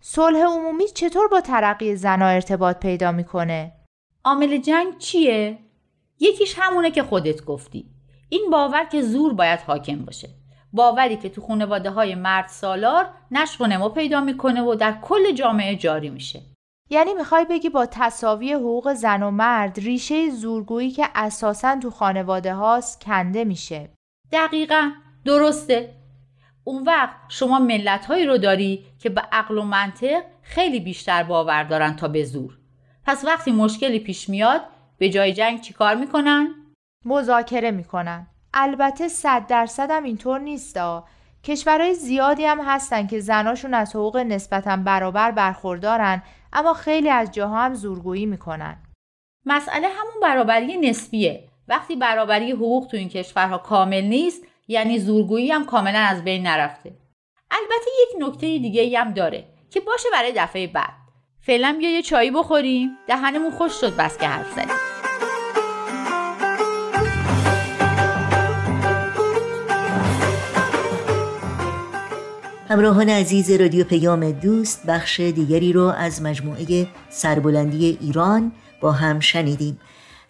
صلح 0.00 0.38
عمومی 0.38 0.86
چطور 0.86 1.28
با 1.28 1.40
ترقی 1.40 1.96
زنها 1.96 2.28
ارتباط 2.28 2.78
پیدا 2.78 3.12
می‌کنه؟ 3.12 3.72
عامل 4.24 4.56
جنگ 4.56 4.98
چیه؟ 4.98 5.58
یکیش 6.20 6.54
همونه 6.58 6.90
که 6.90 7.02
خودت 7.02 7.44
گفتی. 7.44 7.99
این 8.32 8.48
باور 8.50 8.84
که 8.84 9.02
زور 9.02 9.34
باید 9.34 9.60
حاکم 9.60 10.04
باشه. 10.04 10.28
باوری 10.72 11.16
که 11.16 11.28
تو 11.28 11.40
خانواده 11.40 11.90
های 11.90 12.14
مرد 12.14 12.48
سالار 12.48 13.06
نشق 13.30 13.60
و 13.60 13.66
نما 13.66 13.88
پیدا 13.88 14.20
می‌کنه 14.20 14.62
و 14.62 14.74
در 14.74 14.98
کل 15.02 15.32
جامعه 15.32 15.76
جاری 15.76 16.10
میشه. 16.10 16.40
یعنی 16.90 17.14
می‌خوای 17.14 17.44
بگی 17.44 17.68
با 17.68 17.86
تصاوی 17.86 18.52
حقوق 18.52 18.92
زن 18.92 19.22
و 19.22 19.30
مرد 19.30 19.78
ریشه 19.78 20.30
زورگویی 20.30 20.90
که 20.90 21.06
اساسا 21.14 21.76
تو 21.82 21.90
خانواده 21.90 22.54
هاست 22.54 23.04
کنده 23.04 23.44
میشه. 23.44 23.90
دقیقا 24.32 24.90
درسته. 25.24 25.94
اون 26.64 26.82
وقت 26.82 27.16
شما 27.28 27.58
ملت 27.58 28.06
هایی 28.06 28.26
رو 28.26 28.38
داری 28.38 28.84
که 28.98 29.08
به 29.08 29.20
عقل 29.32 29.58
و 29.58 29.62
منطق 29.62 30.22
خیلی 30.42 30.80
بیشتر 30.80 31.22
باور 31.22 31.64
دارن 31.64 31.96
تا 31.96 32.08
به 32.08 32.24
زور. 32.24 32.58
پس 33.04 33.24
وقتی 33.24 33.52
مشکلی 33.52 33.98
پیش 33.98 34.28
میاد 34.28 34.60
به 34.98 35.08
جای 35.08 35.32
جنگ 35.32 35.60
چیکار 35.60 35.94
می‌کنن؟ 35.94 36.54
مذاکره 37.04 37.70
می‌کنن. 37.70 38.26
البته 38.54 39.08
صد 39.08 39.46
درصد 39.46 39.90
هم 39.90 40.04
اینطور 40.04 40.40
نیستا. 40.40 41.04
کشورهای 41.44 41.94
زیادی 41.94 42.44
هم 42.44 42.60
هستن 42.60 43.06
که 43.06 43.20
زناشون 43.20 43.74
از 43.74 43.96
حقوق 43.96 44.16
نسبتا 44.16 44.76
برابر 44.76 45.30
برخوردارن 45.30 46.22
اما 46.52 46.74
خیلی 46.74 47.10
از 47.10 47.30
جاها 47.30 47.62
هم 47.64 47.74
زورگویی 47.74 48.26
می‌کنن. 48.26 48.76
مسئله 49.46 49.88
همون 49.88 50.20
برابری 50.22 50.76
نسبیه. 50.76 51.48
وقتی 51.68 51.96
برابری 51.96 52.52
حقوق 52.52 52.86
تو 52.86 52.96
این 52.96 53.08
کشورها 53.08 53.58
کامل 53.58 54.04
نیست 54.04 54.42
یعنی 54.68 54.98
زورگویی 54.98 55.50
هم 55.52 55.66
کاملا 55.66 55.98
از 55.98 56.24
بین 56.24 56.46
نرفته. 56.46 56.92
البته 57.50 57.90
یک 58.02 58.28
نکته 58.28 58.46
دیگه 58.46 59.00
هم 59.00 59.12
داره 59.12 59.44
که 59.70 59.80
باشه 59.80 60.08
برای 60.12 60.32
دفعه 60.36 60.66
بعد. 60.66 60.94
فعلا 61.40 61.76
بیا 61.78 61.90
یه 61.90 62.02
چایی 62.02 62.30
بخوریم 62.30 62.98
دهنمون 63.06 63.50
خوش 63.50 63.72
شد 63.72 63.96
بس 63.96 64.18
که 64.18 64.26
حرف 64.28 64.52
زدیم. 64.52 64.79
همراهان 72.70 73.08
عزیز 73.08 73.50
رادیو 73.50 73.84
پیام 73.84 74.30
دوست 74.30 74.86
بخش 74.86 75.20
دیگری 75.20 75.72
رو 75.72 75.82
از 75.82 76.22
مجموعه 76.22 76.86
سربلندی 77.10 77.98
ایران 78.00 78.52
با 78.80 78.92
هم 78.92 79.20
شنیدیم. 79.20 79.80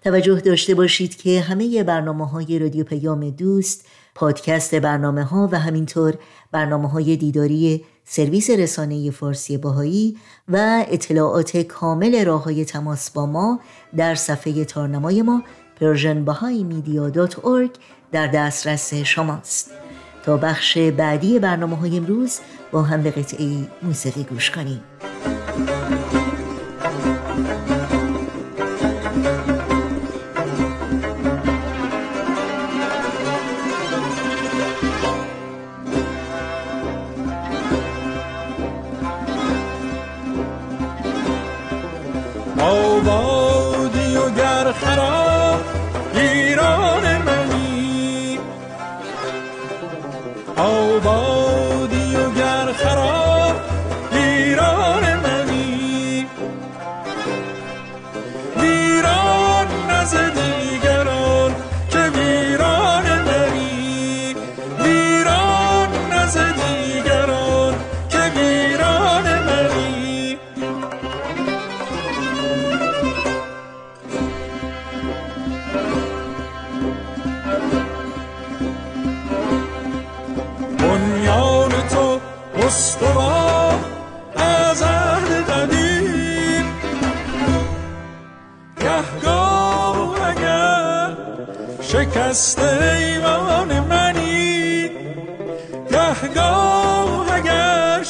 توجه 0.04 0.40
داشته 0.40 0.74
باشید 0.74 1.16
که 1.16 1.40
همه 1.40 1.82
برنامه 1.82 2.28
های 2.28 2.58
رادیو 2.58 2.84
پیام 2.84 3.30
دوست 3.30 3.86
پادکست 4.14 4.74
برنامه 4.74 5.24
ها 5.24 5.48
و 5.52 5.58
همینطور 5.58 6.14
برنامه 6.52 6.88
های 6.88 7.16
دیداری 7.16 7.84
سرویس 8.04 8.50
رسانه 8.50 9.10
فارسی 9.10 9.56
باهایی 9.56 10.16
و 10.48 10.84
اطلاعات 10.88 11.56
کامل 11.56 12.24
راه 12.24 12.44
های 12.44 12.64
تماس 12.64 13.10
با 13.10 13.26
ما 13.26 13.60
در 13.96 14.14
صفحه 14.14 14.64
تارنمای 14.64 15.22
ما 15.22 15.42
persianbahaimedia.org 15.80 17.70
در 18.12 18.26
دسترس 18.26 18.94
شماست. 18.94 19.79
تا 20.22 20.36
بخش 20.36 20.78
بعدی 20.78 21.38
برنامه 21.38 21.76
های 21.76 21.96
امروز 21.96 22.38
با 22.72 22.82
هم 22.82 23.02
به 23.02 23.10
قطعه 23.10 23.68
موسیقی 23.82 24.24
گوش 24.24 24.50
کنیم. 24.50 24.80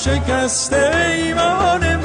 اگر 0.06 0.20
شکست 0.20 0.72
ایوان 0.72 1.96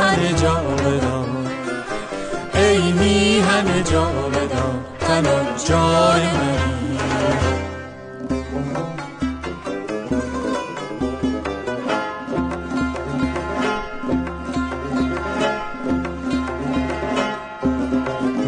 میهن 0.00 0.34
جاودان 0.34 1.46
ای 2.54 2.92
میهن 2.92 3.84
جاودان 3.84 4.84
تنها 5.00 5.40
جای 5.68 6.22
منی. 6.22 6.98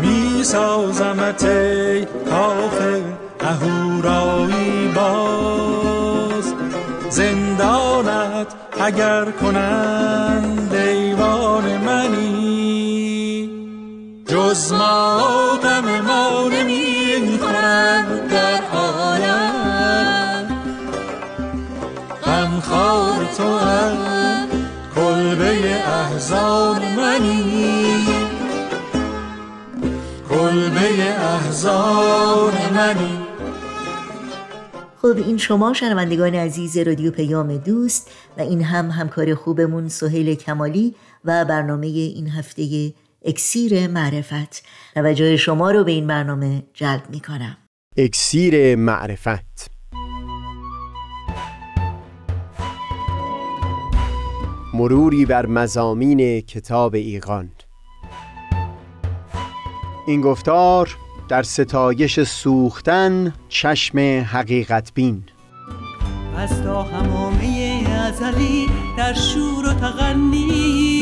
می 0.00 0.44
سازمت 0.44 1.44
ای 1.44 2.04
کاخ 2.04 2.78
اهورایی 3.40 4.88
باز. 4.94 6.54
زندانت 7.10 8.46
اگر 8.80 9.24
کنند 9.24 10.51
جز 14.52 14.72
ما 14.72 15.18
غم 15.62 16.00
ما 16.00 16.48
نمی 16.48 17.38
خورند 17.40 18.30
در 18.30 18.62
عالم. 18.72 20.46
غمخوار 22.24 23.24
تو 23.36 23.58
هم 23.58 23.96
کلبه 24.94 25.76
احزان 25.86 26.82
منی. 26.96 28.06
کلبه 30.28 31.10
احزان 31.20 32.54
منی. 32.74 33.18
خب 35.02 35.16
این 35.16 35.38
شما 35.38 35.72
شنوندگان 35.72 36.34
عزیز 36.34 36.76
رادیو 36.76 37.10
پیام 37.10 37.56
دوست 37.56 38.10
و 38.38 38.40
این 38.40 38.62
هم 38.62 38.90
همکار 38.90 39.34
خوبمون 39.34 39.88
سهیل 39.88 40.34
کمالی 40.34 40.94
و 41.24 41.44
برنامه 41.44 41.86
این 41.86 42.28
هفته 42.28 42.92
اکسیر 43.24 43.86
معرفت. 43.86 44.62
توجه 44.94 45.36
شما 45.36 45.70
رو 45.70 45.84
به 45.84 45.92
این 45.92 46.06
برنامه 46.06 46.62
جلب 46.74 47.02
می 47.10 47.20
کنم 47.20 47.56
اکسیر 47.96 48.76
معرفت. 48.76 49.70
مروری 54.74 55.26
بر 55.26 55.46
مزامین 55.46 56.40
کتاب 56.40 56.94
ایقان 56.94 57.50
این 60.06 60.20
گفتار 60.20 60.96
در 61.28 61.42
ستایش 61.42 62.20
سوختن 62.20 63.34
چشم 63.48 63.98
حقیقت 64.30 64.94
بین 64.94 65.24
از 66.36 66.62
تا 66.62 66.82
همامه 66.82 67.84
ازلی 68.06 68.66
در 68.98 69.14
شور 69.14 69.68
و 69.68 69.72
تغنیست 69.72 71.01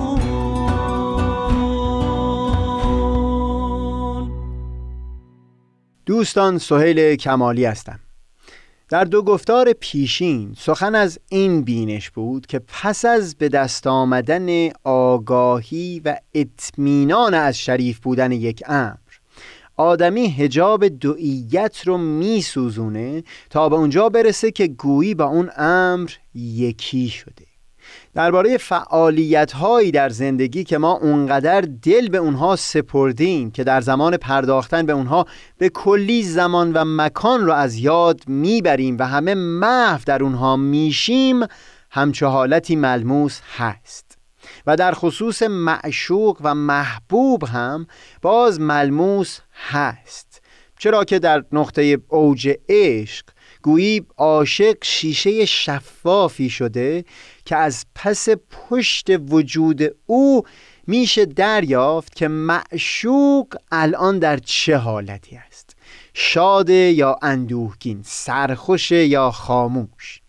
دوستان 6.05 6.57
سهیل 6.57 7.15
کمالی 7.15 7.65
هستم. 7.65 7.99
در 8.89 9.03
دو 9.03 9.21
گفتار 9.21 9.73
پیشین 9.73 10.55
سخن 10.57 10.95
از 10.95 11.19
این 11.29 11.61
بینش 11.61 12.09
بود 12.09 12.45
که 12.45 12.59
پس 12.59 13.05
از 13.05 13.35
به 13.35 13.49
دست 13.49 13.87
آمدن 13.87 14.69
آگاهی 14.83 16.01
و 16.05 16.17
اطمینان 16.33 17.33
از 17.33 17.57
شریف 17.57 17.99
بودن 17.99 18.31
یک 18.31 18.63
امر 18.67 18.95
آدمی 19.77 20.27
هجاب 20.27 20.87
دعیت 20.87 21.81
رو 21.85 21.97
میسوزونه 21.97 23.23
تا 23.49 23.69
به 23.69 23.75
اونجا 23.75 24.09
برسه 24.09 24.51
که 24.51 24.67
گویی 24.67 25.15
با 25.15 25.25
اون 25.25 25.49
امر 25.57 26.11
یکی 26.35 27.09
شده. 27.09 27.50
درباره 28.13 28.57
فعالیت 28.57 29.51
هایی 29.51 29.91
در 29.91 30.09
زندگی 30.09 30.63
که 30.63 30.77
ما 30.77 30.91
اونقدر 30.91 31.61
دل 31.61 32.09
به 32.09 32.17
اونها 32.17 32.55
سپردیم 32.55 33.51
که 33.51 33.63
در 33.63 33.81
زمان 33.81 34.17
پرداختن 34.17 34.85
به 34.85 34.93
اونها 34.93 35.25
به 35.57 35.69
کلی 35.69 36.23
زمان 36.23 36.73
و 36.73 36.83
مکان 36.85 37.45
رو 37.45 37.53
از 37.53 37.75
یاد 37.75 38.21
می‌بریم 38.27 38.97
و 38.99 39.07
همه 39.07 39.33
محو 39.33 40.01
در 40.05 40.23
اونها 40.23 40.55
میشیم 40.55 41.39
همچه 41.91 42.25
حالتی 42.25 42.75
ملموس 42.75 43.39
هست. 43.57 44.17
و 44.67 44.75
در 44.75 44.91
خصوص 44.91 45.43
معشوق 45.43 46.37
و 46.41 46.55
محبوب 46.55 47.43
هم 47.43 47.87
باز 48.21 48.59
ملموس 48.59 49.39
هست. 49.69 50.41
چرا 50.79 51.03
که 51.03 51.19
در 51.19 51.43
نقطه 51.51 51.97
اوج 52.07 52.53
عشق 52.69 53.25
گویی 53.61 54.05
عاشق 54.17 54.77
شیشه 54.83 55.45
شفافی 55.45 56.49
شده 56.49 57.05
که 57.45 57.55
از 57.55 57.85
پس 57.95 58.27
پشت 58.29 59.07
وجود 59.29 59.81
او 60.05 60.43
میشه 60.87 61.25
دریافت 61.25 62.15
که 62.15 62.27
معشوق 62.27 63.47
الان 63.71 64.19
در 64.19 64.37
چه 64.37 64.77
حالتی 64.77 65.35
است؟ 65.35 65.75
شاده 66.13 66.73
یا 66.73 67.15
اندوهگین 67.21 68.01
سرخوش 68.05 68.91
یا 68.91 69.31
خاموش؟ 69.31 70.21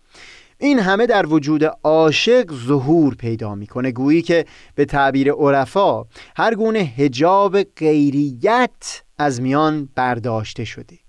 این 0.57 0.79
همه 0.79 1.05
در 1.05 1.25
وجود 1.25 1.63
عاشق 1.83 2.53
ظهور 2.67 3.15
پیدا 3.15 3.55
می‌کنه. 3.55 3.91
گویی 3.91 4.21
که 4.21 4.45
به 4.75 4.85
تعبیر 4.85 5.31
عرفا 5.31 6.05
هر 6.37 6.55
گونه 6.55 6.79
هجاب 6.79 7.63
غیریت 7.63 9.03
از 9.17 9.41
میان 9.41 9.89
برداشته 9.95 10.65
شده. 10.65 11.02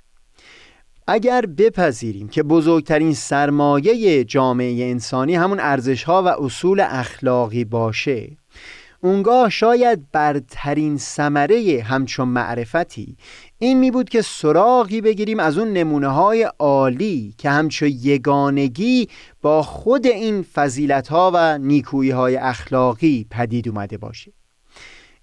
اگر 1.06 1.46
بپذیریم 1.46 2.28
که 2.28 2.42
بزرگترین 2.42 3.14
سرمایه 3.14 4.24
جامعه 4.24 4.90
انسانی 4.90 5.34
همون 5.34 5.60
ارزشها 5.60 6.22
و 6.22 6.28
اصول 6.28 6.80
اخلاقی 6.80 7.64
باشه 7.64 8.36
اونگاه 9.00 9.50
شاید 9.50 10.10
برترین 10.12 10.98
ثمره 10.98 11.82
همچون 11.82 12.28
معرفتی 12.28 13.16
این 13.58 13.78
می 13.78 13.90
بود 13.90 14.08
که 14.08 14.22
سراغی 14.22 15.00
بگیریم 15.00 15.40
از 15.40 15.58
اون 15.58 15.72
نمونه 15.72 16.08
های 16.08 16.50
عالی 16.58 17.34
که 17.38 17.50
همچون 17.50 17.88
یگانگی 17.88 19.08
با 19.42 19.62
خود 19.62 20.06
این 20.06 20.42
فضیلت 20.42 21.08
ها 21.08 21.30
و 21.34 21.58
نیکویی 21.58 22.10
های 22.10 22.36
اخلاقی 22.36 23.26
پدید 23.30 23.68
اومده 23.68 23.98
باشه. 23.98 24.32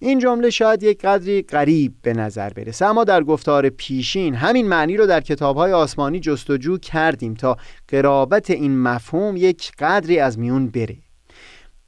این 0.03 0.19
جمله 0.19 0.49
شاید 0.49 0.83
یک 0.83 1.01
قدری 1.01 1.41
غریب 1.41 1.93
به 2.01 2.13
نظر 2.13 2.49
برسه 2.49 2.85
اما 2.85 3.03
در 3.03 3.23
گفتار 3.23 3.69
پیشین 3.69 4.35
همین 4.35 4.67
معنی 4.67 4.97
رو 4.97 5.05
در 5.05 5.21
کتابهای 5.21 5.71
آسمانی 5.71 6.19
جستجو 6.19 6.77
کردیم 6.77 7.33
تا 7.33 7.57
قرابت 7.87 8.49
این 8.49 8.79
مفهوم 8.79 9.37
یک 9.37 9.71
قدری 9.79 10.19
از 10.19 10.39
میون 10.39 10.67
بره. 10.67 10.97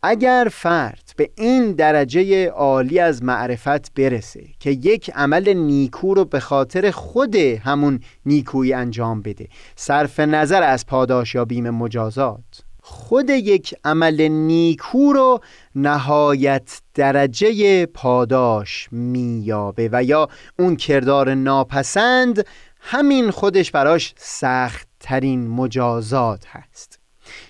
اگر 0.01 0.47
فرد 0.51 1.13
به 1.17 1.29
این 1.37 1.71
درجه 1.71 2.47
عالی 2.49 2.99
از 2.99 3.23
معرفت 3.23 3.93
برسه 3.93 4.43
که 4.59 4.71
یک 4.71 5.11
عمل 5.15 5.53
نیکو 5.53 6.13
رو 6.13 6.25
به 6.25 6.39
خاطر 6.39 6.91
خود 6.91 7.35
همون 7.35 7.99
نیکویی 8.25 8.73
انجام 8.73 9.21
بده 9.21 9.47
صرف 9.75 10.19
نظر 10.19 10.63
از 10.63 10.85
پاداش 10.85 11.35
یا 11.35 11.45
بیم 11.45 11.69
مجازات 11.69 12.62
خود 12.85 13.29
یک 13.29 13.75
عمل 13.83 14.21
نیکو 14.21 15.13
رو 15.13 15.39
نهایت 15.75 16.81
درجه 16.93 17.85
پاداش 17.85 18.87
مییابه 18.91 19.89
و 19.91 20.03
یا 20.03 20.27
اون 20.59 20.75
کردار 20.75 21.33
ناپسند 21.33 22.45
همین 22.79 23.31
خودش 23.31 23.71
براش 23.71 24.13
سخت 24.17 24.87
ترین 24.99 25.47
مجازات 25.47 26.45
هست. 26.47 26.99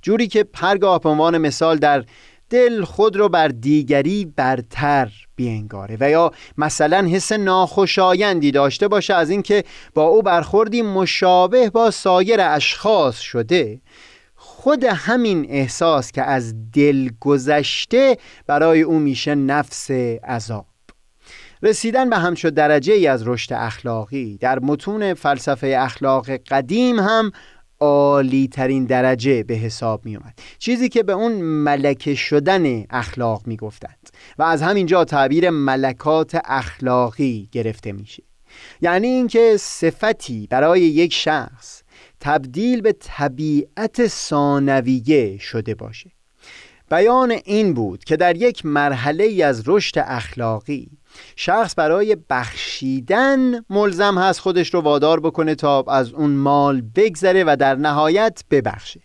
جوری 0.02 0.28
که 0.28 0.46
هرگاه 0.56 1.00
به 1.00 1.10
عنوان 1.10 1.38
مثال 1.38 1.78
در 1.78 2.04
دل 2.50 2.84
خود 2.84 3.16
رو 3.16 3.30
بر 3.30 3.48
دیگری 3.48 4.26
برتر 4.36 5.12
بینگاره 5.36 5.98
و 6.00 6.10
یا 6.10 6.32
مثلا 6.58 7.08
حس 7.08 7.32
ناخوشایندی 7.32 8.52
داشته 8.52 8.88
باشه 8.88 9.14
از 9.14 9.30
اینکه 9.30 9.64
با 9.94 10.04
او 10.04 10.22
برخوردی 10.22 10.82
مشابه 10.82 11.70
با 11.70 11.92
سایر 11.92 12.42
اشخاص 12.42 13.20
شده 13.20 13.82
خود 14.64 14.84
همین 14.84 15.46
احساس 15.50 16.12
که 16.12 16.22
از 16.22 16.72
دل 16.72 17.10
گذشته 17.20 18.18
برای 18.48 18.82
او 18.82 19.00
میشه 19.00 19.36
نفس 19.36 19.92
عذاب. 20.28 20.66
رسیدن 21.64 22.10
به 22.10 22.18
همچو 22.18 22.52
درجه 22.52 22.94
ای 22.94 23.08
از 23.08 23.28
رشد 23.28 23.54
اخلاقی 23.54 24.38
در 24.38 24.60
متون 24.60 25.14
فلسفه 25.14 25.76
اخلاق 25.80 26.30
قدیم 26.30 27.00
هم 27.00 27.32
عالی 27.80 28.48
ترین 28.48 28.86
درجه 28.86 29.44
به 29.44 29.54
حساب 29.54 30.06
می 30.06 30.16
اومد 30.16 30.34
چیزی 30.60 30.90
که 30.90 31.04
به 31.04 31.14
اون 31.14 31.32
ملکه 31.42 32.16
شدن 32.16 32.84
اخلاق 32.90 33.48
می 33.48 33.58
گفتند 33.58 34.10
و 34.38 34.44
از 34.44 34.62
همینجا 34.62 35.06
تعبیر 35.06 35.50
ملکات 35.50 36.42
اخلاقی 36.46 37.50
گرفته 37.52 37.92
میشه. 37.92 38.24
یعنی 38.82 39.08
اینکه 39.08 39.58
صفتی 39.60 40.48
برای 40.50 40.82
یک 40.82 41.14
شخص 41.14 41.83
تبدیل 42.24 42.82
به 42.82 42.92
طبیعت 43.00 44.08
ثانویه 44.08 45.38
شده 45.38 45.76
باشه. 45.76 46.12
بیان 46.92 47.32
این 47.46 47.74
بود 47.74 48.04
که 48.04 48.18
در 48.18 48.36
یک 48.36 48.66
مرحله 48.66 49.46
از 49.46 49.64
رشد 49.66 49.96
اخلاقی 49.98 50.92
شخص 51.36 51.74
برای 51.78 52.18
بخشیدن 52.30 53.66
ملزم 53.70 54.18
هست 54.18 54.40
خودش 54.40 54.74
رو 54.74 54.82
وادار 54.82 55.20
بکنه 55.20 55.56
تا 55.56 55.84
از 55.88 56.14
اون 56.14 56.30
مال 56.30 56.82
بگذره 56.96 57.44
و 57.44 57.58
در 57.60 57.76
نهایت 57.76 58.44
ببخشه. 58.52 59.02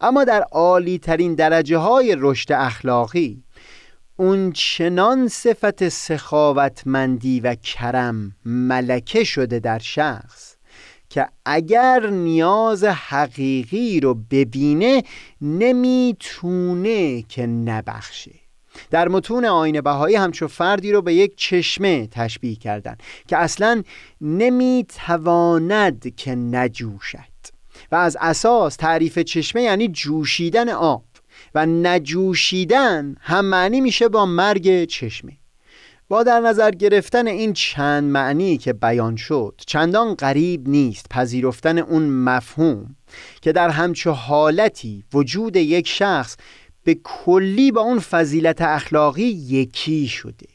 اما 0.00 0.24
در 0.24 0.42
عالی 0.42 0.98
ترین 0.98 1.34
درجه 1.34 1.76
های 1.76 2.16
رشد 2.18 2.52
اخلاقی 2.52 3.42
اون 4.16 4.52
چنان 4.52 5.28
صفت 5.28 5.88
سخاوتمندی 5.88 7.40
و 7.40 7.54
کرم 7.54 8.32
ملکه 8.44 9.24
شده 9.24 9.58
در 9.58 9.78
شخص 9.78 10.51
که 11.12 11.28
اگر 11.44 12.10
نیاز 12.10 12.84
حقیقی 12.84 14.00
رو 14.00 14.14
ببینه 14.14 15.02
نمی‌تونه 15.40 17.22
که 17.22 17.46
نبخشه. 17.46 18.34
در 18.90 19.08
متون 19.08 19.44
آین 19.44 19.80
بهایی 19.80 20.16
همچو 20.16 20.48
فردی 20.48 20.92
رو 20.92 21.02
به 21.02 21.14
یک 21.14 21.36
چشمه 21.36 22.06
تشبیه 22.06 22.56
کردن 22.56 22.96
که 23.28 23.36
اصلا 23.36 23.82
نمی‌تواند 24.20 26.14
که 26.16 26.34
نجوشد. 26.34 27.18
و 27.92 27.96
از 27.96 28.16
اساس 28.20 28.76
تعریف 28.76 29.18
چشمه 29.18 29.62
یعنی 29.62 29.88
جوشیدن 29.88 30.68
آب. 30.68 31.04
و 31.54 31.66
نجوشیدن 31.66 33.16
هم 33.20 33.44
معنی 33.44 33.80
میشه 33.80 34.08
با 34.08 34.26
مرگ 34.26 34.84
چشمه. 34.84 35.32
با 36.12 36.22
در 36.22 36.40
نظر 36.40 36.70
گرفتن 36.70 37.26
این 37.26 37.52
چند 37.52 38.04
معنی 38.04 38.58
که 38.58 38.72
بیان 38.72 39.16
شد 39.16 39.60
چندان 39.66 40.14
غریب 40.14 40.68
نیست 40.68 41.06
پذیرفتن 41.10 41.78
اون 41.78 42.02
مفهوم 42.02 42.96
که 43.42 43.52
در 43.52 43.68
همچو 43.68 44.10
حالتی 44.10 45.04
وجود 45.14 45.56
یک 45.56 45.88
شخص 45.88 46.36
به 46.84 46.94
کلی 47.04 47.72
با 47.72 47.80
اون 47.80 47.98
فضیلت 47.98 48.60
اخلاقی 48.60 49.22
یکی 49.22 50.08
شده. 50.08 50.46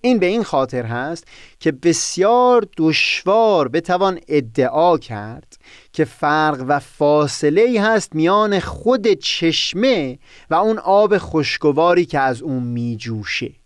این 0.00 0.18
به 0.18 0.26
این 0.26 0.42
خاطر 0.42 0.84
هست 0.84 1.24
که 1.60 1.72
بسیار 1.72 2.66
دشوار 2.76 3.68
بتوان 3.68 4.18
ادعا 4.28 4.98
کرد 4.98 5.56
که 5.92 6.04
فرق 6.04 6.64
و 6.68 6.78
فاصله 6.78 7.60
ای 7.60 7.78
هست 7.78 8.14
میان 8.14 8.60
خود 8.60 9.08
چشمه 9.08 10.18
و 10.50 10.54
اون 10.54 10.78
آب 10.78 11.18
خوشگواری 11.18 12.04
که 12.04 12.18
از 12.18 12.42
اون 12.42 12.62
میجوشه. 12.62 13.59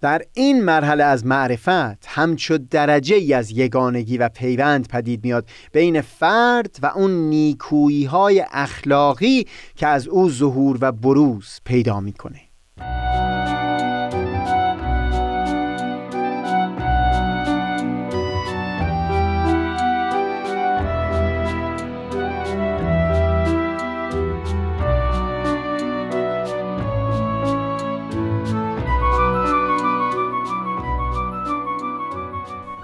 در 0.00 0.22
این 0.34 0.64
مرحله 0.64 1.04
از 1.04 1.26
معرفت 1.26 2.06
همچو 2.06 2.58
درجه 2.58 3.16
ای 3.16 3.34
از 3.34 3.50
یگانگی 3.50 4.18
و 4.18 4.28
پیوند 4.28 4.88
پدید 4.88 5.24
میاد 5.24 5.48
بین 5.72 6.00
فرد 6.00 6.76
و 6.82 6.86
اون 6.86 7.10
نیکویی 7.10 8.04
های 8.04 8.44
اخلاقی 8.52 9.46
که 9.76 9.86
از 9.86 10.08
او 10.08 10.30
ظهور 10.30 10.78
و 10.80 10.92
بروز 10.92 11.60
پیدا 11.64 12.00
می‌کنه. 12.00 12.40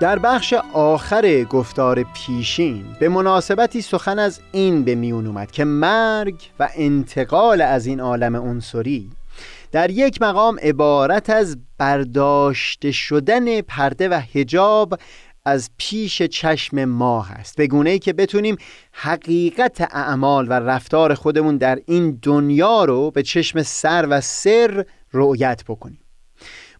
در 0.00 0.18
بخش 0.18 0.54
آخر 0.72 1.44
گفتار 1.44 2.02
پیشین 2.02 2.85
به 3.00 3.09
مناسبتی 3.09 3.82
سخن 3.82 4.18
از 4.18 4.40
این 4.52 4.85
به 4.85 4.94
میون 4.94 5.26
اومد 5.26 5.50
که 5.50 5.64
مرگ 5.64 6.35
و 6.61 6.68
انتقال 6.74 7.61
از 7.61 7.87
این 7.87 8.00
عالم 8.00 8.37
عنصری 8.37 9.11
در 9.72 9.90
یک 9.90 10.22
مقام 10.22 10.59
عبارت 10.62 11.30
از 11.30 11.56
برداشته 11.78 12.92
شدن 12.92 13.61
پرده 13.61 14.09
و 14.09 14.14
حجاب 14.35 14.98
از 15.44 15.70
پیش 15.76 16.22
چشم 16.22 16.85
ما 16.85 17.22
هست. 17.22 17.56
به 17.56 17.66
گونه 17.66 17.90
ای 17.90 17.98
که 17.98 18.12
بتونیم 18.12 18.56
حقیقت 18.92 19.80
اعمال 19.80 20.48
و 20.48 20.52
رفتار 20.52 21.14
خودمون 21.14 21.56
در 21.56 21.78
این 21.87 22.18
دنیا 22.22 22.85
رو 22.85 23.11
به 23.11 23.22
چشم 23.22 23.62
سر 23.62 24.06
و 24.11 24.20
سر 24.20 24.85
رؤیت 25.12 25.64
بکنیم. 25.68 26.06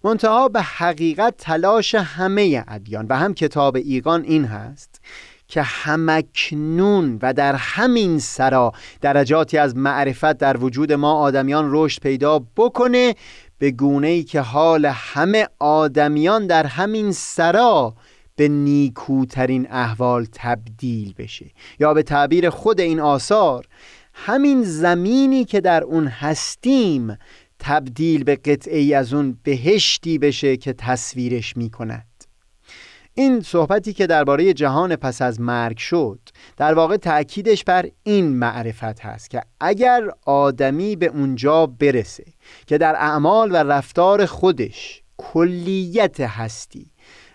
منتها 0.07 0.49
به 0.49 0.63
حقیقت 0.63 1.35
تلاش 1.39 1.95
همه 1.95 2.65
ادیان 2.69 3.07
و 3.11 3.17
هم 3.17 3.35
کتاب 3.35 3.77
ایقان 3.77 4.23
این 4.23 4.45
هست 4.45 5.01
که 5.49 5.63
همکنون 5.63 7.19
و 7.23 7.33
در 7.33 7.55
همین 7.55 8.19
سرا 8.19 8.73
درجاتی 9.01 9.59
از 9.59 9.77
معرفت 9.77 10.39
در 10.39 10.57
وجود 10.57 10.93
ما 10.93 11.13
آدمیان 11.13 11.69
رشد 11.73 12.03
پیدا 12.03 12.43
بکنه 12.57 13.15
به 13.59 13.71
گونه 13.71 14.07
ای 14.07 14.23
که 14.23 14.41
حال 14.41 14.87
همه 14.87 15.49
آدمیان 15.59 16.47
در 16.47 16.67
همین 16.67 17.13
سرا 17.13 17.95
به 18.37 18.49
نیکوترین 18.49 19.67
احوال 19.71 20.27
تبدیل 20.33 21.15
بشه 21.19 21.47
یا 21.81 21.95
به 21.95 22.03
تعبیر 22.03 22.51
خود 22.51 22.81
این 22.81 23.01
آثار 23.01 23.67
همین 24.15 24.63
زمینی 24.63 25.45
که 25.45 25.61
در 25.61 25.85
اون 25.85 26.07
هستیم 26.07 27.17
تبدیل 27.59 28.25
به 28.25 28.37
قطعه 28.37 28.79
ای 28.79 28.95
از 28.95 29.15
اون 29.15 29.39
بهشتی 29.43 30.19
بشه 30.19 30.57
که 30.57 30.73
تصویرش 30.73 31.57
می 31.57 31.71
کند 31.71 32.07
این 33.19 33.41
صحبتی 33.41 33.93
که 33.93 34.07
درباره 34.07 34.53
جهان 34.53 34.97
پس 34.97 35.23
از 35.23 35.41
مرگ 35.41 35.79
شد 35.79 36.21
در 36.57 36.75
واقع 36.75 36.97
تأکیدش 36.97 37.65
بر 37.65 37.89
این 38.03 38.37
معرفت 38.37 39.01
هست 39.01 39.31
که 39.31 39.43
اگر 39.61 40.11
آدمی 40.27 40.97
به 40.97 41.07
اونجا 41.07 41.67
برسه 41.67 42.25
که 42.67 42.79
در 42.79 42.95
اعمال 42.97 43.53
و 43.53 43.57
رفتار 43.57 44.27
خودش 44.27 45.03
کلیت 45.17 46.21
هستی 46.21 46.91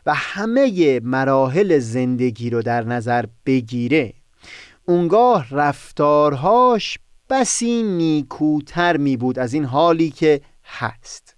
و 0.05 0.13
همه 0.13 0.99
مراحل 1.03 1.79
زندگی 1.79 2.49
رو 2.49 2.61
در 2.61 2.83
نظر 2.83 3.25
بگیره 3.45 4.13
اونگاه 4.85 5.47
رفتارهاش 5.51 6.99
بسی 7.31 7.83
نیکوتر 7.83 8.97
می 8.97 9.17
بود 9.17 9.39
از 9.39 9.53
این 9.53 9.65
حالی 9.65 10.09
که 10.09 10.41
هست. 10.65 11.35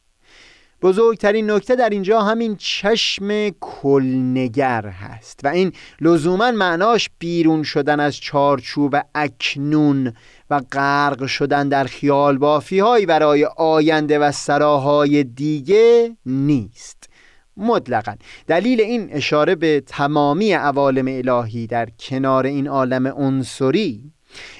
بزرگترین 0.81 1.51
نکته 1.51 1.75
در 1.75 1.89
اینجا 1.89 2.21
همین 2.21 2.55
چشم 2.55 3.49
کلنگر 3.49 4.87
هست 4.87 5.39
و 5.43 5.47
این 5.47 5.71
لزوما 6.01 6.51
معناش 6.51 7.09
بیرون 7.19 7.63
شدن 7.63 7.99
از 7.99 8.17
چارچوب 8.17 8.95
اکنون 9.15 10.13
و 10.49 10.61
غرق 10.71 11.25
شدن 11.25 11.69
در 11.69 11.83
خیال 11.83 12.37
بافی 12.37 12.79
هایی 12.79 13.05
برای 13.05 13.45
آینده 13.57 14.19
و 14.19 14.31
سراهای 14.31 15.23
دیگه 15.23 16.17
نیست. 16.25 17.09
مطلقا. 17.57 18.15
دلیل 18.47 18.81
این 18.81 19.09
اشاره 19.11 19.55
به 19.55 19.83
تمامی 19.87 20.51
عوالم 20.51 21.05
الهی 21.07 21.67
در 21.67 21.89
کنار 21.99 22.45
این 22.45 22.67
عالم 22.67 23.07
عنصری 23.07 24.13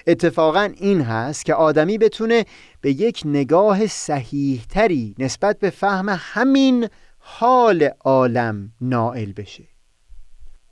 اتفاقا 0.08 0.70
این 0.78 1.02
هست 1.02 1.46
که 1.46 1.54
آدمی 1.54 1.98
بتونه 1.98 2.46
به 2.82 2.92
یک 2.92 3.22
نگاه 3.26 3.88
صحیحتری 3.88 5.16
نسبت 5.20 5.60
به 5.60 5.70
فهم 5.70 6.20
همین 6.20 6.90
حال 7.20 7.90
عالم 8.04 8.72
نائل 8.82 9.32
بشه. 9.32 9.64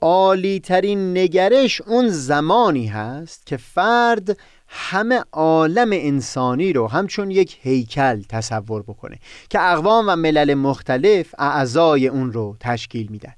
عالی 0.00 0.60
ترین 0.60 1.18
نگرش 1.18 1.80
اون 1.80 2.08
زمانی 2.08 2.86
هست 2.86 3.46
که 3.46 3.56
فرد 3.56 4.38
همه 4.68 5.24
عالم 5.32 5.90
انسانی 5.92 6.72
رو 6.72 6.88
همچون 6.88 7.30
یک 7.30 7.58
هیکل 7.62 8.22
تصور 8.28 8.82
بکنه 8.82 9.18
که 9.50 9.60
اقوام 9.60 10.04
و 10.08 10.16
ملل 10.16 10.54
مختلف 10.54 11.34
اعضای 11.38 12.08
اون 12.08 12.32
رو 12.32 12.56
تشکیل 12.60 13.08
میدن. 13.10 13.34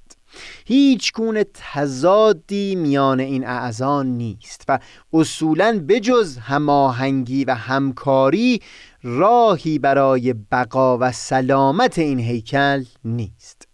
هیچ 0.65 1.13
گونه 1.13 1.45
تضادی 1.55 2.75
میان 2.75 3.21
این 3.21 3.47
اعضا 3.47 4.03
نیست 4.03 4.65
و 4.69 4.79
اصولا 5.13 5.85
بجز 5.89 6.39
هماهنگی 6.39 7.45
و 7.45 7.55
همکاری 7.55 8.61
راهی 9.03 9.79
برای 9.79 10.33
بقا 10.33 10.99
و 10.99 11.13
سلامت 11.13 11.99
این 11.99 12.19
هیکل 12.19 12.85
نیست. 13.05 13.69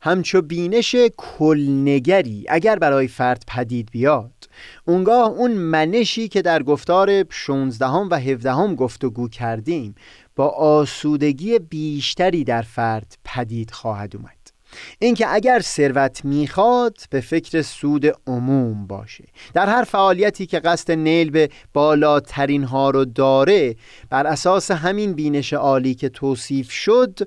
همچو 0.00 0.42
بینش 0.42 0.96
کلنگری 1.16 2.44
اگر 2.48 2.76
برای 2.76 3.08
فرد 3.08 3.44
پدید 3.48 3.88
بیاد 3.90 4.48
اونگاه 4.84 5.28
اون 5.28 5.50
منشی 5.50 6.28
که 6.28 6.42
در 6.42 6.62
گفتار 6.62 7.24
16 7.30 7.86
و 7.86 8.14
17 8.14 8.74
گفتگو 8.74 9.28
کردیم 9.28 9.94
با 10.36 10.48
آسودگی 10.48 11.58
بیشتری 11.58 12.44
در 12.44 12.62
فرد 12.62 13.18
پدید 13.24 13.70
خواهد 13.70 14.16
اومد. 14.16 14.43
اینکه 14.98 15.34
اگر 15.34 15.60
ثروت 15.60 16.24
می‌خواد 16.24 16.98
به 17.10 17.20
فکر 17.20 17.62
سود 17.62 18.06
عموم 18.26 18.86
باشه. 18.86 19.24
در 19.54 19.66
هر 19.66 19.84
فعالیتی 19.84 20.46
که 20.46 20.60
قصد 20.60 20.90
نیل 20.90 21.30
به 21.30 21.48
بالاترین 21.72 22.64
ها 22.64 22.90
رو 22.90 23.04
داره 23.04 23.76
بر 24.10 24.26
اساس 24.26 24.70
همین 24.70 25.12
بینش 25.12 25.52
عالی 25.52 25.94
که 25.94 26.08
توصیف 26.08 26.70
شد 26.70 27.18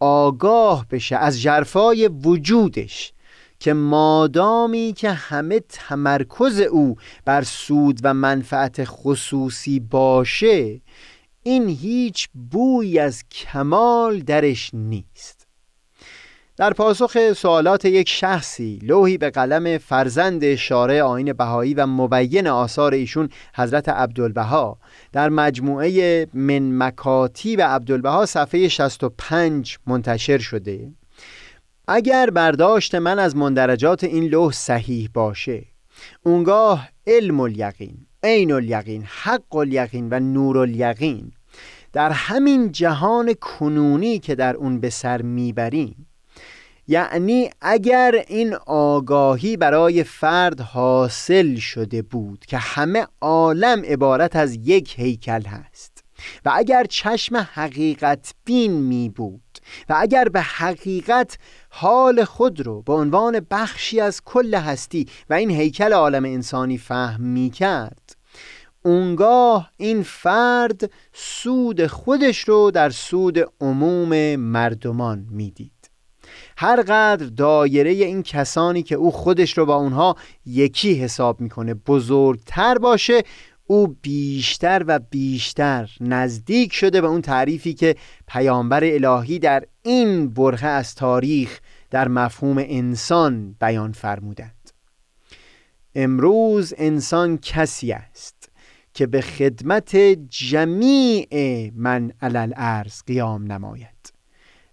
آگاه 0.00 0.86
بشه 0.90 1.16
از 1.16 1.42
جرفای 1.42 2.08
وجودش 2.08 3.12
که 3.60 3.72
مادامی 3.72 4.94
که 4.96 5.10
همه 5.10 5.60
تمرکز 5.60 6.60
او 6.60 6.96
بر 7.24 7.42
سود 7.42 8.00
و 8.02 8.14
منفعت 8.14 8.84
خصوصی 8.84 9.80
باشه 9.80 10.80
این 11.42 11.68
هیچ 11.68 12.28
بوی 12.50 12.98
از 12.98 13.24
کمال 13.30 14.20
درش 14.20 14.70
نیست. 14.74 15.37
در 16.58 16.72
پاسخ 16.72 17.32
سوالات 17.32 17.84
یک 17.84 18.08
شخصی 18.08 18.78
لوحی 18.82 19.18
به 19.18 19.30
قلم 19.30 19.78
فرزند 19.78 20.54
شارع 20.54 21.00
آین 21.00 21.32
بهایی 21.32 21.74
و 21.74 21.86
مبین 21.86 22.46
آثار 22.46 22.94
ایشون 22.94 23.28
حضرت 23.54 23.88
عبدالبها. 23.88 24.78
در 25.12 25.28
مجموعه 25.28 26.26
من 26.34 26.82
مکاتی 26.82 27.56
و 27.56 27.62
عبدالبها 27.62 28.26
صفحه 28.26 28.68
65 28.68 29.78
منتشر 29.86 30.38
شده. 30.38 30.90
اگر 31.88 32.30
برداشت 32.30 32.94
من 32.94 33.18
از 33.18 33.36
مندرجات 33.36 34.04
این 34.04 34.24
لوح 34.24 34.52
صحیح 34.52 35.08
باشه 35.14 35.64
اونگاه 36.22 36.88
علم 37.06 37.40
الیقین 37.40 37.96
عین 38.22 38.52
الیقین 38.52 39.04
حق 39.22 39.56
الیقین 39.56 40.08
و 40.10 40.20
نور 40.20 40.58
الیقین 40.58 41.32
در 41.92 42.10
همین 42.10 42.72
جهان 42.72 43.34
کنونی 43.40 44.18
که 44.18 44.34
در 44.34 44.56
اون 44.56 44.80
به 44.80 44.90
سر 44.90 45.22
می‌بریم 45.22 46.07
یعنی 46.88 47.50
اگر 47.60 48.24
این 48.28 48.54
آگاهی 48.66 49.56
برای 49.56 50.04
فرد 50.04 50.60
حاصل 50.60 51.56
شده 51.56 52.02
بود 52.02 52.44
که 52.46 52.58
همه 52.58 53.06
عالم 53.20 53.82
عبارت 53.84 54.36
از 54.36 54.54
یک 54.54 54.98
هیکل 54.98 55.42
هست 55.42 56.04
و 56.44 56.52
اگر 56.54 56.84
چشم 56.84 57.36
حقیقت 57.36 58.34
بین 58.44 58.72
می 58.72 59.08
بود 59.08 59.58
و 59.88 59.94
اگر 59.98 60.28
به 60.28 60.40
حقیقت 60.40 61.38
حال 61.70 62.24
خود 62.24 62.60
رو 62.66 62.82
به 62.82 62.92
عنوان 62.92 63.46
بخشی 63.50 64.00
از 64.00 64.22
کل 64.24 64.54
هستی 64.54 65.06
و 65.30 65.34
این 65.34 65.50
هیکل 65.50 65.92
عالم 65.92 66.24
انسانی 66.24 66.78
فهم 66.78 67.22
می 67.22 67.50
کرد 67.50 68.16
اونگاه 68.82 69.70
این 69.76 70.02
فرد 70.02 70.90
سود 71.12 71.86
خودش 71.86 72.38
رو 72.38 72.70
در 72.70 72.90
سود 72.90 73.38
عموم 73.60 74.36
مردمان 74.36 75.26
می‌دید 75.30 75.77
هر 76.60 76.82
قدر 76.82 77.26
دایره 77.26 77.90
این 77.90 78.22
کسانی 78.22 78.82
که 78.82 78.94
او 78.94 79.10
خودش 79.10 79.58
رو 79.58 79.66
با 79.66 79.74
اونها 79.74 80.16
یکی 80.46 80.94
حساب 80.94 81.40
می‌کنه 81.40 81.74
بزرگتر 81.74 82.78
باشه 82.78 83.22
او 83.66 83.96
بیشتر 84.02 84.84
و 84.86 84.98
بیشتر 84.98 85.90
نزدیک 86.00 86.72
شده 86.72 87.00
به 87.00 87.06
اون 87.06 87.22
تعریفی 87.22 87.74
که 87.74 87.96
پیامبر 88.28 88.84
الهی 88.84 89.38
در 89.38 89.64
این 89.82 90.28
برخه 90.30 90.66
از 90.66 90.94
تاریخ 90.94 91.60
در 91.90 92.08
مفهوم 92.08 92.58
انسان 92.58 93.56
بیان 93.60 93.92
فرمودند. 93.92 94.70
امروز 95.94 96.74
انسان 96.78 97.38
کسی 97.42 97.92
است 97.92 98.50
که 98.94 99.06
به 99.06 99.20
خدمت 99.20 99.96
جمیع 100.28 101.28
من 101.74 102.12
علل 102.22 102.52
ارز 102.56 103.02
قیام 103.06 103.52
نماید. 103.52 103.97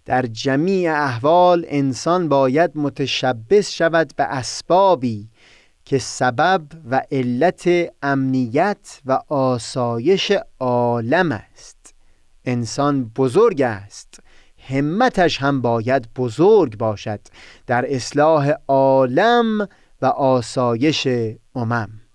در 0.06 0.22
جمیع 0.22 0.92
احوال 0.92 1.64
انسان 1.68 2.28
باید 2.28 2.70
متشبس 2.74 3.70
شود 3.70 4.12
به 4.16 4.24
اسبابی 4.24 5.28
که 5.84 5.98
سبب 5.98 6.62
و 6.90 7.02
علت 7.12 7.68
امنیت 8.02 9.00
و 9.06 9.20
آسایش 9.28 10.32
عالم 10.60 11.32
است. 11.32 11.94
انسان 12.44 13.04
بزرگ 13.04 13.62
است. 13.62 14.20
همتش 14.68 15.38
هم 15.42 15.60
باید 15.60 16.08
بزرگ 16.16 16.78
باشد. 16.78 17.20
در 17.66 17.94
اصلاح 17.94 18.52
عالم 18.68 19.68
و 20.02 20.06
آسایش 20.06 21.08
امم. 21.54 22.05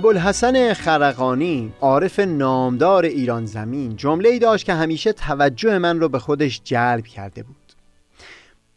ابوالحسن 0.00 0.74
خرقانی 0.74 1.72
عارف 1.80 2.18
نامدار 2.18 3.04
ایران 3.04 3.46
زمین 3.46 3.96
جمله 3.96 4.28
ای 4.28 4.38
داشت 4.38 4.66
که 4.66 4.74
همیشه 4.74 5.12
توجه 5.12 5.78
من 5.78 6.00
رو 6.00 6.08
به 6.08 6.18
خودش 6.18 6.60
جلب 6.64 7.06
کرده 7.06 7.42
بود. 7.42 7.72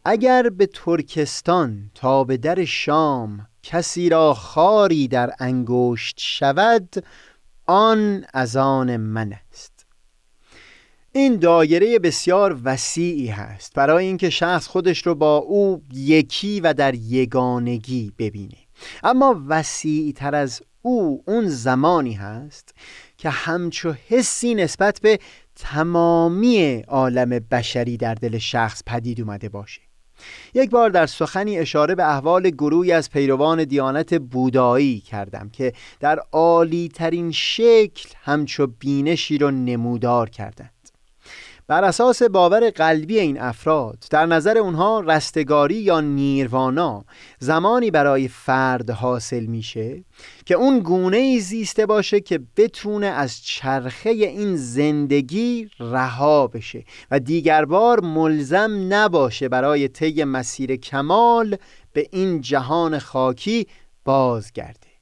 اگر 0.06 0.50
به 0.50 0.66
ترکستان 0.66 1.92
تا 1.96 2.24
به 2.24 2.38
در 2.38 2.66
شام 2.66 3.48
کسی 3.64 4.10
را 4.10 4.34
خاری 4.34 5.08
در 5.08 5.34
انگشت 5.40 6.16
شود 6.20 7.04
آن 7.66 8.26
از 8.34 8.56
آن 8.56 8.98
من 8.98 9.34
است. 9.34 9.86
این 11.12 11.36
دایره 11.36 12.00
بسیار 12.00 12.60
وسیعی 12.64 13.28
هست 13.28 13.74
برای 13.74 14.06
اینکه 14.06 14.30
شخص 14.30 14.68
خودش 14.68 15.08
رو 15.08 15.16
با 15.16 15.38
او 15.38 15.82
یکی 15.94 16.60
و 16.60 16.74
در 16.74 16.96
یگانگی 16.96 18.12
ببینه. 18.18 18.58
اما 19.04 19.42
وسیعی 19.48 20.14
تر 20.14 20.36
از 20.36 20.62
او 20.86 21.24
اون 21.28 21.48
زمانی 21.48 22.14
هست 22.14 22.76
که 23.18 23.30
همچو 23.30 23.94
حسی 24.08 24.56
نسبت 24.56 25.00
به 25.02 25.20
تمامی 25.56 26.84
عالم 26.88 27.30
بشری 27.30 27.98
در 27.98 28.14
دل 28.14 28.38
شخص 28.38 28.84
پدید 28.86 29.22
اومده 29.22 29.50
باشه. 29.50 29.82
یک 30.54 30.70
بار 30.70 30.90
در 30.90 31.06
سخنی 31.06 31.58
اشاره 31.58 31.96
به 31.96 32.10
احوال 32.10 32.50
گروهی 32.50 32.92
از 32.92 33.10
پیروان 33.10 33.64
دیانت 33.64 34.14
بودایی 34.14 35.00
کردم 35.00 35.50
که 35.50 35.74
در 36.00 36.20
عالی 36.32 36.90
ترین 36.90 37.32
شکل 37.32 38.10
همچو 38.24 38.68
بینشی 38.68 39.38
رو 39.38 39.52
نمودار 39.52 40.30
کردند. 40.30 40.90
بر 41.68 41.84
اساس 41.84 42.24
باور 42.24 42.70
قلبی 42.70 43.20
این 43.20 43.42
افراد 43.42 44.06
در 44.10 44.26
نظر 44.26 44.58
اونها 44.58 45.00
رستگاری 45.00 45.76
یا 45.76 46.02
نیروانا 46.02 47.06
زمانی 47.40 47.92
برای 47.92 48.28
فرد 48.28 48.90
حاصل 48.90 49.46
میشه 49.46 50.04
که 50.46 50.56
اون 50.56 50.80
گونه 50.80 51.18
ای 51.18 51.40
زیسته 51.40 51.86
باشه 51.86 52.20
که 52.20 52.40
بتونه 52.58 53.08
از 53.08 53.44
چرخه 53.44 54.10
این 54.10 54.56
زندگی 54.56 55.70
رها 55.80 56.48
بشه 56.48 56.84
و 57.12 57.20
دیگر 57.20 57.66
بار 57.66 58.00
ملزم 58.00 58.86
نباشه 58.90 59.50
برای 59.50 59.88
طی 59.88 60.24
مسیر 60.24 60.76
کمال 60.76 61.58
به 61.94 62.08
این 62.12 62.42
جهان 62.42 63.00
خاکی 63.00 63.68
بازگرده. 64.06 64.93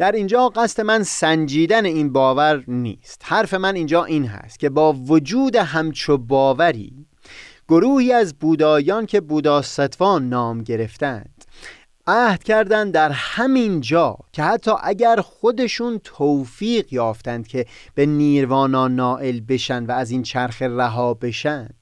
در 0.00 0.12
اینجا 0.12 0.48
قصد 0.48 0.82
من 0.82 1.02
سنجیدن 1.02 1.84
این 1.84 2.12
باور 2.12 2.64
نیست. 2.68 3.22
حرف 3.24 3.54
من 3.54 3.74
اینجا 3.74 4.04
این 4.04 4.26
هست 4.26 4.58
که 4.58 4.70
با 4.70 4.92
وجود 4.92 5.56
همچو 5.56 6.18
باوری 6.18 7.06
گروهی 7.68 8.12
از 8.12 8.34
بودایان 8.34 9.06
که 9.06 9.20
بوداستوان 9.20 10.28
نام 10.28 10.62
گرفتند 10.62 11.44
عهد 12.06 12.42
کردند 12.42 12.92
در 12.92 13.10
همین 13.10 13.80
جا 13.80 14.16
که 14.32 14.42
حتی 14.42 14.70
اگر 14.82 15.20
خودشون 15.20 16.00
توفیق 16.04 16.92
یافتند 16.92 17.48
که 17.48 17.66
به 17.94 18.06
نیروانا 18.06 18.88
نائل 18.88 19.40
بشن 19.40 19.86
و 19.86 19.92
از 19.92 20.10
این 20.10 20.22
چرخ 20.22 20.62
رها 20.62 21.14
بشند 21.14 21.79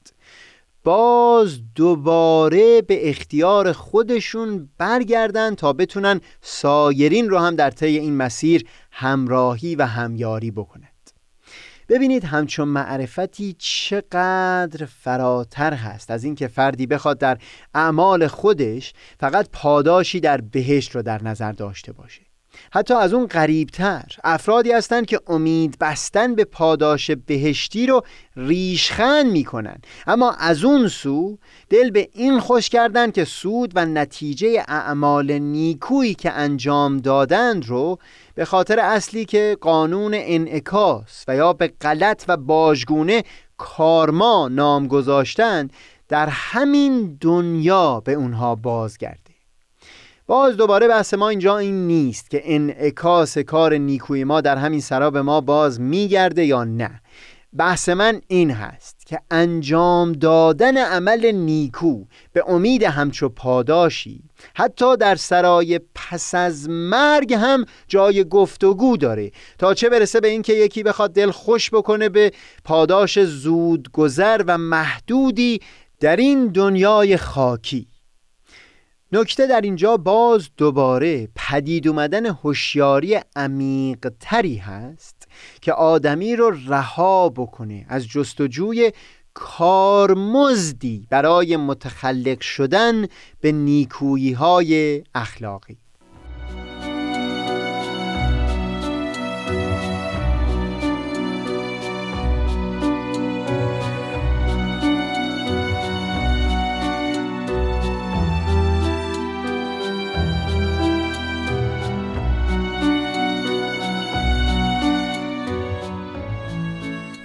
باز 0.88 1.60
دوباره 1.74 2.82
به 2.82 3.08
اختیار 3.08 3.72
خودشون 3.72 4.68
برگردن 4.78 5.54
تا 5.54 5.72
بتونن 5.72 6.20
سایرین 6.40 7.30
رو 7.30 7.38
هم 7.38 7.56
در 7.56 7.70
طی 7.70 7.98
این 7.98 8.16
مسیر 8.16 8.68
همراهی 8.92 9.74
و 9.74 9.86
همیاری 9.86 10.50
بکنند. 10.50 11.10
ببینید 11.88 12.24
همچون 12.24 12.68
معرفتی 12.68 13.56
چقدر 13.58 14.86
فراتر 14.86 15.74
هست 15.74 16.10
از 16.10 16.24
اینکه 16.24 16.48
فردی 16.48 16.86
بخواد 16.86 17.18
در 17.18 17.38
اعمال 17.74 18.26
خودش 18.26 18.92
فقط 19.20 19.48
پاداشی 19.52 20.20
در 20.20 20.40
بهشت 20.40 20.96
رو 20.96 21.02
در 21.02 21.22
نظر 21.22 21.52
داشته 21.52 21.92
باشه. 21.92 22.27
حتی 22.72 22.94
از 22.94 23.12
اون 23.12 23.26
قریبتر 23.26 24.04
افرادی 24.24 24.72
هستند 24.72 25.06
که 25.06 25.20
امید 25.26 25.76
بستن 25.80 26.34
به 26.34 26.44
پاداش 26.44 27.10
بهشتی 27.10 27.86
رو 27.86 28.02
ریشخند 28.36 29.26
می‌کنن. 29.26 29.76
اما 30.06 30.32
از 30.32 30.64
اون 30.64 30.88
سو 30.88 31.38
دل 31.70 31.90
به 31.90 32.08
این 32.12 32.40
خوش 32.40 32.68
کردن 32.68 33.10
که 33.10 33.24
سود 33.24 33.72
و 33.74 33.84
نتیجه 33.84 34.64
اعمال 34.68 35.32
نیکویی 35.32 36.14
که 36.14 36.32
انجام 36.32 36.96
دادند 36.96 37.66
رو 37.66 37.98
به 38.34 38.44
خاطر 38.44 38.80
اصلی 38.80 39.24
که 39.24 39.56
قانون 39.60 40.12
انعکاس 40.14 41.24
و 41.28 41.36
یا 41.36 41.52
به 41.52 41.72
غلط 41.80 42.24
و 42.28 42.36
باجگونه 42.36 43.22
کارما 43.56 44.48
نام 44.48 44.88
گذاشتند 44.88 45.72
در 46.08 46.28
همین 46.28 47.18
دنیا 47.20 48.00
به 48.00 48.12
اونها 48.12 48.54
بازگرد. 48.54 49.27
باز 50.28 50.56
دوباره 50.56 50.88
بحث 50.88 51.14
ما 51.14 51.28
اینجا 51.28 51.58
این 51.58 51.86
نیست 51.86 52.30
که 52.30 52.42
انعکاس 52.44 53.38
کار 53.38 53.74
نیکوی 53.74 54.24
ما 54.24 54.40
در 54.40 54.56
همین 54.56 54.80
سرا 54.80 55.10
به 55.10 55.22
ما 55.22 55.40
باز 55.40 55.80
میگرده 55.80 56.44
یا 56.44 56.64
نه. 56.64 57.00
بحث 57.56 57.88
من 57.88 58.20
این 58.26 58.50
هست 58.50 59.06
که 59.06 59.20
انجام 59.30 60.12
دادن 60.12 60.76
عمل 60.76 61.32
نیکو 61.32 62.04
به 62.32 62.44
امید 62.46 62.82
همچو 62.82 63.28
پاداشی 63.28 64.22
حتی 64.54 64.96
در 64.96 65.16
سرای 65.16 65.80
پس 65.94 66.34
از 66.34 66.68
مرگ 66.68 67.34
هم 67.34 67.64
جای 67.88 68.24
گفتگو 68.24 68.96
داره 68.96 69.30
تا 69.58 69.74
چه 69.74 69.88
برسه 69.88 70.20
به 70.20 70.28
اینکه 70.28 70.52
یکی 70.52 70.82
بخواد 70.82 71.12
دل 71.12 71.30
خوش 71.30 71.70
بکنه 71.70 72.08
به 72.08 72.32
پاداش 72.64 73.18
زود 73.18 73.88
گذر 73.92 74.44
و 74.46 74.58
محدودی 74.58 75.60
در 76.00 76.16
این 76.16 76.46
دنیای 76.46 77.16
خاکی. 77.16 77.88
نکته 79.12 79.46
در 79.46 79.60
اینجا 79.60 79.96
باز 79.96 80.48
دوباره 80.56 81.28
پدید 81.36 81.88
اومدن 81.88 82.26
هوشیاری 82.26 83.20
عمیق 83.36 84.12
تری 84.20 84.56
هست 84.56 85.28
که 85.60 85.72
آدمی 85.72 86.36
رو 86.36 86.50
رها 86.68 87.28
بکنه 87.28 87.86
از 87.88 88.06
جستجوی 88.06 88.92
کارمزدی 89.34 91.06
برای 91.10 91.56
متخلق 91.56 92.40
شدن 92.40 93.06
به 93.40 93.52
نیکویی 93.52 94.32
های 94.32 95.02
اخلاقی. 95.14 95.78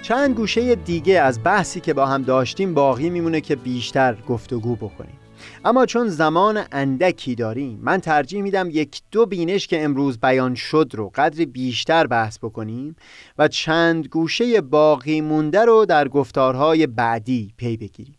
چند 0.04 0.36
گوشه 0.36 0.74
دیگه 0.74 1.20
از 1.20 1.40
بحثی 1.44 1.80
که 1.80 1.94
با 1.94 2.06
هم 2.06 2.22
داشتیم 2.22 2.74
باقی 2.74 3.10
میمونه 3.10 3.40
که 3.40 3.56
بیشتر 3.56 4.16
گفتگو 4.28 4.76
بکنیم. 4.76 5.18
اما 5.64 5.86
چون 5.86 6.08
زمان 6.08 6.64
اندکی 6.72 7.34
داریم 7.34 7.80
من 7.82 8.00
ترجیح 8.00 8.42
میدم 8.42 8.68
یک 8.70 9.02
دو 9.10 9.26
بینش 9.26 9.66
که 9.66 9.84
امروز 9.84 10.18
بیان 10.18 10.54
شد 10.54 10.90
رو 10.94 11.12
قدری 11.14 11.46
بیشتر 11.46 12.06
بحث 12.06 12.38
بکنیم 12.38 12.96
و 13.38 13.48
چند 13.48 14.06
گوشه 14.06 14.60
باقی 14.60 15.20
مونده 15.20 15.64
رو 15.64 15.86
در 15.86 16.08
گفتارهای 16.08 16.86
بعدی 16.86 17.54
پی 17.56 17.76
بگیریم. 17.76 18.18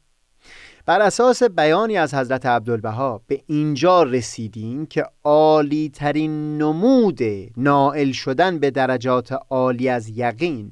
بر 0.86 1.02
اساس 1.02 1.44
بیانی 1.44 1.98
از 1.98 2.14
حضرت 2.14 2.46
عبدالبها 2.46 3.22
به 3.28 3.42
اینجا 3.48 4.04
رسیدیم 4.04 4.86
که 4.86 5.06
عالی 5.24 5.90
ترین 5.90 6.58
نمود 6.58 7.20
نائل 7.58 8.12
شدن 8.12 8.60
به 8.60 8.72
درجات 8.72 9.38
عالی 9.50 9.90
از 9.90 10.10
یقین 10.10 10.72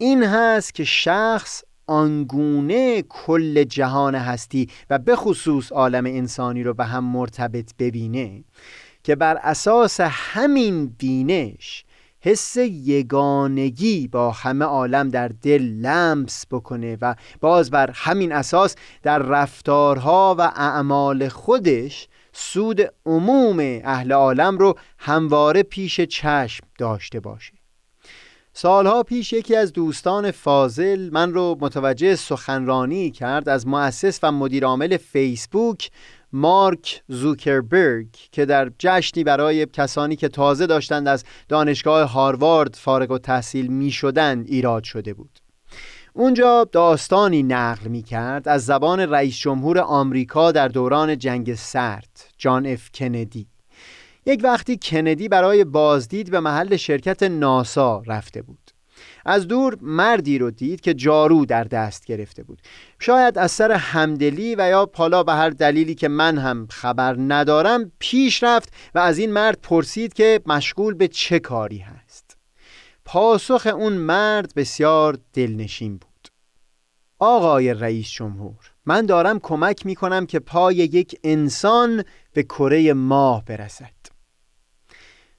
این 0.00 0.22
هست 0.22 0.74
که 0.74 0.84
شخص 0.84 1.62
آنگونه 1.86 3.02
کل 3.02 3.64
جهان 3.64 4.14
هستی 4.14 4.68
و 4.90 4.98
به 4.98 5.16
خصوص 5.16 5.72
عالم 5.72 6.06
انسانی 6.06 6.62
رو 6.62 6.74
به 6.74 6.84
هم 6.84 7.04
مرتبط 7.04 7.70
ببینه 7.78 8.44
که 9.02 9.16
بر 9.16 9.36
اساس 9.36 10.00
همین 10.00 10.86
بینش 10.86 11.84
حس 12.20 12.56
یگانگی 12.56 14.08
با 14.08 14.30
همه 14.30 14.64
عالم 14.64 15.08
در 15.08 15.28
دل 15.28 15.62
لمس 15.62 16.46
بکنه 16.50 16.98
و 17.00 17.14
باز 17.40 17.70
بر 17.70 17.90
همین 17.94 18.32
اساس 18.32 18.74
در 19.02 19.18
رفتارها 19.18 20.36
و 20.38 20.42
اعمال 20.42 21.28
خودش 21.28 22.08
سود 22.32 22.80
عموم 23.06 23.80
اهل 23.84 24.12
عالم 24.12 24.58
رو 24.58 24.78
همواره 24.98 25.62
پیش 25.62 26.00
چشم 26.00 26.66
داشته 26.78 27.20
باشه. 27.20 27.57
سالها 28.60 29.02
پیش 29.02 29.32
یکی 29.32 29.56
از 29.56 29.72
دوستان 29.72 30.30
فاضل 30.30 31.10
من 31.12 31.32
رو 31.32 31.56
متوجه 31.60 32.16
سخنرانی 32.16 33.10
کرد 33.10 33.48
از 33.48 33.66
مؤسس 33.66 34.20
و 34.22 34.32
مدیرعامل 34.32 34.96
فیسبوک 34.96 35.90
مارک 36.32 37.02
زوکربرگ 37.08 38.08
که 38.32 38.44
در 38.44 38.70
جشنی 38.78 39.24
برای 39.24 39.66
کسانی 39.66 40.16
که 40.16 40.28
تازه 40.28 40.66
داشتند 40.66 41.08
از 41.08 41.24
دانشگاه 41.48 42.12
هاروارد 42.12 42.74
فارغ 42.74 43.10
و 43.10 43.18
تحصیل 43.18 43.66
می 43.66 43.90
شدند 43.90 44.46
ایراد 44.48 44.84
شده 44.84 45.14
بود. 45.14 45.38
اونجا 46.12 46.64
داستانی 46.72 47.42
نقل 47.42 47.88
می 47.88 48.02
کرد 48.02 48.48
از 48.48 48.66
زبان 48.66 49.00
رئیس 49.00 49.38
جمهور 49.38 49.78
آمریکا 49.78 50.52
در 50.52 50.68
دوران 50.68 51.18
جنگ 51.18 51.54
سرد 51.54 52.32
جان 52.38 52.66
اف 52.66 52.90
کندی. 52.94 53.46
یک 54.28 54.40
وقتی 54.44 54.78
کندی 54.82 55.28
برای 55.28 55.64
بازدید 55.64 56.30
به 56.30 56.40
محل 56.40 56.76
شرکت 56.76 57.22
ناسا 57.22 58.02
رفته 58.06 58.42
بود. 58.42 58.70
از 59.26 59.48
دور 59.48 59.78
مردی 59.80 60.38
رو 60.38 60.50
دید 60.50 60.80
که 60.80 60.94
جارو 60.94 61.46
در 61.46 61.64
دست 61.64 62.06
گرفته 62.06 62.42
بود. 62.42 62.62
شاید 62.98 63.38
از 63.38 63.52
سر 63.52 63.72
همدلی 63.72 64.54
و 64.54 64.68
یا 64.68 64.86
پالا 64.86 65.22
به 65.22 65.32
هر 65.32 65.50
دلیلی 65.50 65.94
که 65.94 66.08
من 66.08 66.38
هم 66.38 66.66
خبر 66.70 67.16
ندارم 67.18 67.92
پیش 67.98 68.42
رفت 68.42 68.72
و 68.94 68.98
از 68.98 69.18
این 69.18 69.32
مرد 69.32 69.58
پرسید 69.62 70.12
که 70.12 70.40
مشغول 70.46 70.94
به 70.94 71.08
چه 71.08 71.38
کاری 71.38 71.78
هست. 71.78 72.36
پاسخ 73.04 73.66
اون 73.66 73.92
مرد 73.92 74.54
بسیار 74.56 75.18
دلنشین 75.32 75.92
بود. 75.92 76.28
آقای 77.18 77.74
رئیس 77.74 78.10
جمهور 78.10 78.72
من 78.86 79.06
دارم 79.06 79.40
کمک 79.40 79.86
می 79.86 79.94
کنم 79.94 80.26
که 80.26 80.38
پای 80.38 80.74
یک 80.74 81.18
انسان 81.24 82.04
به 82.32 82.42
کره 82.42 82.92
ماه 82.92 83.44
برسد. 83.44 83.97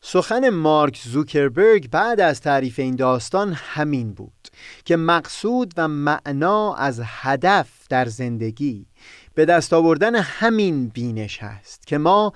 سخن 0.01 0.49
مارک 0.49 1.01
زوکربرگ 1.05 1.89
بعد 1.89 2.19
از 2.19 2.41
تعریف 2.41 2.79
این 2.79 2.95
داستان 2.95 3.53
همین 3.53 4.13
بود 4.13 4.47
که 4.85 4.97
مقصود 4.97 5.73
و 5.77 5.87
معنا 5.87 6.75
از 6.75 7.01
هدف 7.03 7.69
در 7.89 8.05
زندگی 8.05 8.85
به 9.33 9.45
دست 9.45 9.73
آوردن 9.73 10.15
همین 10.15 10.87
بینش 10.87 11.43
هست 11.43 11.87
که 11.87 11.97
ما 11.97 12.33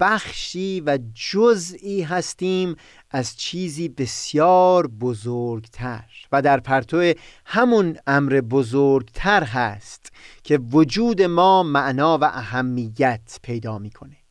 بخشی 0.00 0.80
و 0.80 0.98
جزئی 1.14 2.02
هستیم 2.02 2.76
از 3.10 3.36
چیزی 3.36 3.88
بسیار 3.88 4.86
بزرگتر 4.86 6.04
و 6.32 6.42
در 6.42 6.60
پرتو 6.60 7.12
همون 7.44 7.96
امر 8.06 8.40
بزرگتر 8.40 9.44
هست 9.44 10.12
که 10.44 10.58
وجود 10.58 11.22
ما 11.22 11.62
معنا 11.62 12.18
و 12.18 12.24
اهمیت 12.24 13.38
پیدا 13.42 13.78
می‌کنه. 13.78 14.23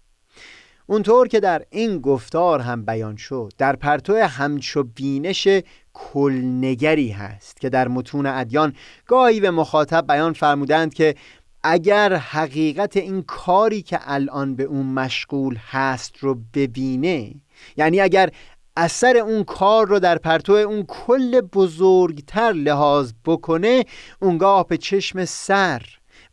اونطور 0.93 1.27
که 1.27 1.39
در 1.39 1.65
این 1.69 1.99
گفتار 1.99 2.59
هم 2.59 2.85
بیان 2.85 3.15
شد 3.15 3.53
در 3.57 3.75
پرتو 3.75 4.15
همچو 4.15 4.83
بینش 4.83 5.47
کلنگری 5.93 7.09
هست 7.09 7.61
که 7.61 7.69
در 7.69 7.87
متون 7.87 8.25
ادیان 8.25 8.73
گاهی 9.07 9.39
به 9.39 9.51
مخاطب 9.51 10.07
بیان 10.07 10.33
فرمودند 10.33 10.93
که 10.93 11.15
اگر 11.63 12.13
حقیقت 12.13 12.97
این 12.97 13.21
کاری 13.21 13.81
که 13.81 13.99
الان 14.01 14.55
به 14.55 14.63
اون 14.63 14.85
مشغول 14.85 15.55
هست 15.55 16.17
رو 16.17 16.39
ببینه 16.53 17.33
یعنی 17.77 18.01
اگر 18.01 18.29
اثر 18.77 19.17
اون 19.17 19.43
کار 19.43 19.87
رو 19.87 19.99
در 19.99 20.17
پرتو 20.17 20.53
اون 20.53 20.83
کل 20.87 21.41
بزرگتر 21.41 22.51
لحاظ 22.51 23.11
بکنه 23.25 23.85
اونگاه 24.21 24.67
به 24.67 24.77
چشم 24.77 25.25
سر 25.25 25.81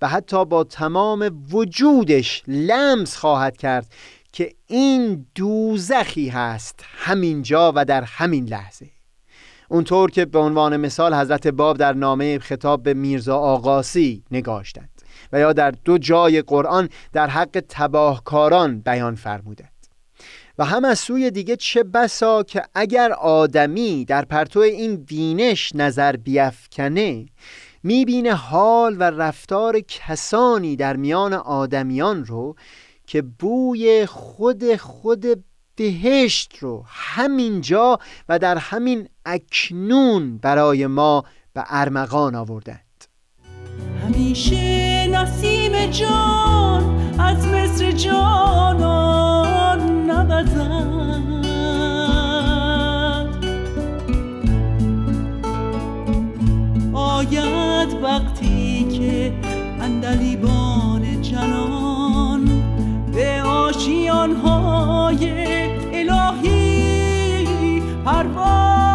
و 0.02 0.08
حتی 0.08 0.44
با 0.44 0.64
تمام 0.64 1.44
وجودش 1.52 2.42
لمس 2.46 3.16
خواهد 3.16 3.56
کرد 3.56 3.86
که 4.32 4.52
این 4.66 5.26
دوزخی 5.34 6.28
هست 6.28 6.84
همینجا 6.86 7.72
و 7.74 7.84
در 7.84 8.02
همین 8.02 8.44
لحظه. 8.44 8.90
اونطور 9.68 10.10
که 10.10 10.24
به 10.24 10.38
عنوان 10.38 10.76
مثال 10.76 11.14
حضرت 11.14 11.46
باب 11.46 11.76
در 11.76 11.92
نامه 11.92 12.38
خطاب 12.38 12.82
به 12.82 12.94
میرزا 12.94 13.38
آقاسی 13.38 14.24
نگاشتند 14.30 14.90
و 15.32 15.40
یا 15.40 15.52
در 15.52 15.70
دو 15.70 15.98
جای 15.98 16.42
قرآن 16.42 16.88
در 17.12 17.26
حق 17.26 17.64
تباهکاران 17.68 18.80
بیان 18.80 19.14
فرمودند. 19.14 19.70
و 20.58 20.64
هم 20.64 20.84
از 20.84 20.98
سوی 20.98 21.30
دیگه 21.30 21.56
چه 21.56 21.82
بسا 21.82 22.42
که 22.42 22.62
اگر 22.74 23.12
آدمی 23.12 24.04
در 24.04 24.24
پرتو 24.24 24.60
این 24.60 24.96
بینش 24.96 25.72
نظر 25.74 26.16
بیفکنه 26.16 27.26
می‌بینه 27.82 28.34
حال 28.34 28.96
و 28.98 29.02
رفتار 29.02 29.80
کسانی 29.80 30.76
در 30.76 30.96
میان 30.96 31.32
آدمیان 31.32 32.24
رو 32.24 32.56
که 33.10 33.22
بوی 33.22 34.06
خود 34.06 34.76
خود 34.76 35.26
بهشت 35.76 36.58
رو 36.58 36.84
همینجا 36.86 37.98
و 38.28 38.38
در 38.38 38.58
همین 38.58 39.08
اکنون 39.26 40.38
برای 40.38 40.86
ما 40.86 41.24
به 41.52 41.64
ارمغان 41.68 42.34
آوردند. 42.34 43.04
همیشه 44.04 45.06
نسیم 45.06 45.86
جان 45.86 47.14
از 47.20 47.46
مصر 47.46 47.90
جانان 47.90 49.80
نبزد 50.10 50.80
آید 56.92 57.94
وقتی 58.02 58.88
که 58.98 59.32
اندلیبان 59.80 61.22
جنان 61.22 61.79
به 63.80 63.86
آشیانهای 63.86 65.24
الهی 65.92 67.82
پرواز 68.04 68.89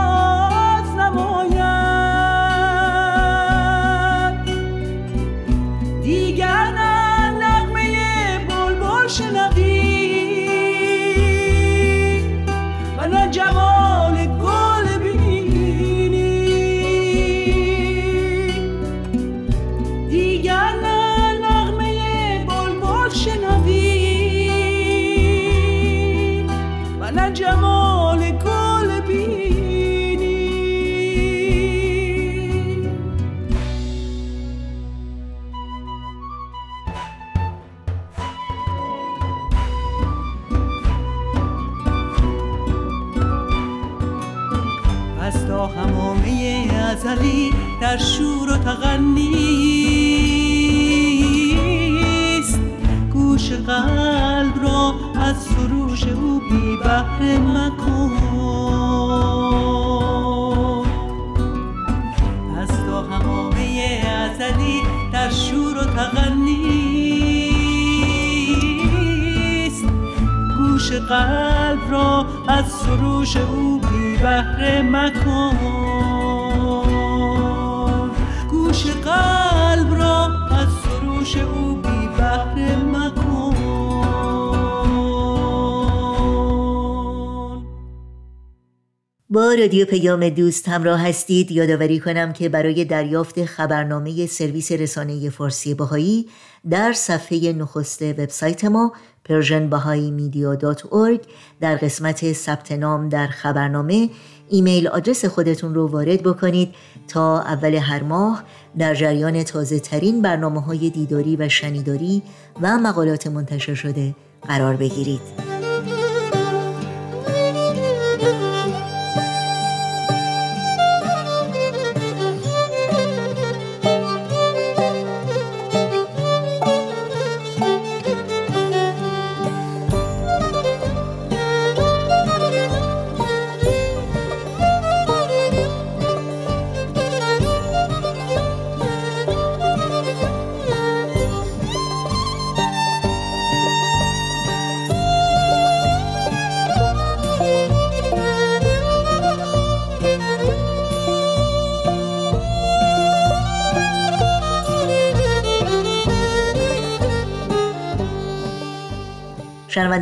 رادیو 89.65 89.85
پیام 89.85 90.29
دوست 90.29 90.69
همراه 90.69 91.07
هستید. 91.07 91.51
یادآوری 91.51 91.99
کنم 91.99 92.33
که 92.33 92.49
برای 92.49 92.85
دریافت 92.85 93.45
خبرنامه 93.45 94.25
سرویس 94.25 94.71
رسانه 94.71 95.29
فارسی 95.29 95.73
باهایی 95.73 96.27
در 96.69 96.93
صفحه 96.93 97.53
نخست 97.53 98.01
وبسایت 98.01 98.65
ما 98.65 98.93
persianbahaimedia.org 99.29 101.19
در 101.59 101.75
قسمت 101.75 102.33
ثبت 102.33 102.71
نام 102.71 103.09
در 103.09 103.27
خبرنامه 103.27 104.09
ایمیل 104.49 104.87
آدرس 104.87 105.25
خودتون 105.25 105.75
رو 105.75 105.87
وارد 105.87 106.23
بکنید 106.23 106.75
تا 107.07 107.41
اول 107.41 107.75
هر 107.75 108.03
ماه 108.03 108.43
در 108.77 108.95
جریان 108.95 109.43
تازه 109.43 109.79
ترین 109.79 110.21
برنامه 110.21 110.61
های 110.61 110.89
دیداری 110.89 111.35
و 111.35 111.49
شنیداری 111.49 112.23
و 112.61 112.77
مقالات 112.77 113.27
منتشر 113.27 113.75
شده 113.75 114.15
قرار 114.47 114.75
بگیرید. 114.75 115.54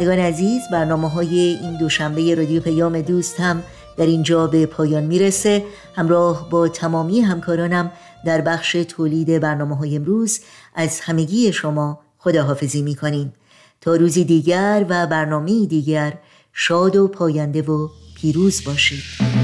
شنوندگان 0.04 0.26
عزیز 0.26 0.62
برنامه 0.72 1.10
های 1.10 1.40
این 1.40 1.78
دوشنبه 1.78 2.36
رادیو 2.36 2.62
پیام 2.62 3.02
دوست 3.02 3.40
هم 3.40 3.64
در 3.98 4.06
اینجا 4.06 4.48
به 4.48 4.66
پایان 4.66 5.04
می‌رسه. 5.04 5.64
همراه 5.96 6.50
با 6.50 6.68
تمامی 6.68 7.22
همکارانم 7.22 7.92
در 8.26 8.42
بخش 8.42 8.72
تولید 8.72 9.40
برنامه 9.40 9.78
های 9.78 9.96
امروز 9.96 10.40
از 10.76 11.00
همگی 11.00 11.54
شما 11.54 12.00
خداحافظی 12.18 12.82
می‌کنیم. 12.82 13.34
تا 13.82 13.96
روزی 13.96 14.24
دیگر 14.24 14.86
و 14.90 15.08
برنامه 15.08 15.66
دیگر 15.66 16.14
شاد 16.54 16.96
و 16.96 17.08
پاینده 17.08 17.62
و 17.62 17.90
پیروز 18.16 18.64
باشید. 18.64 19.43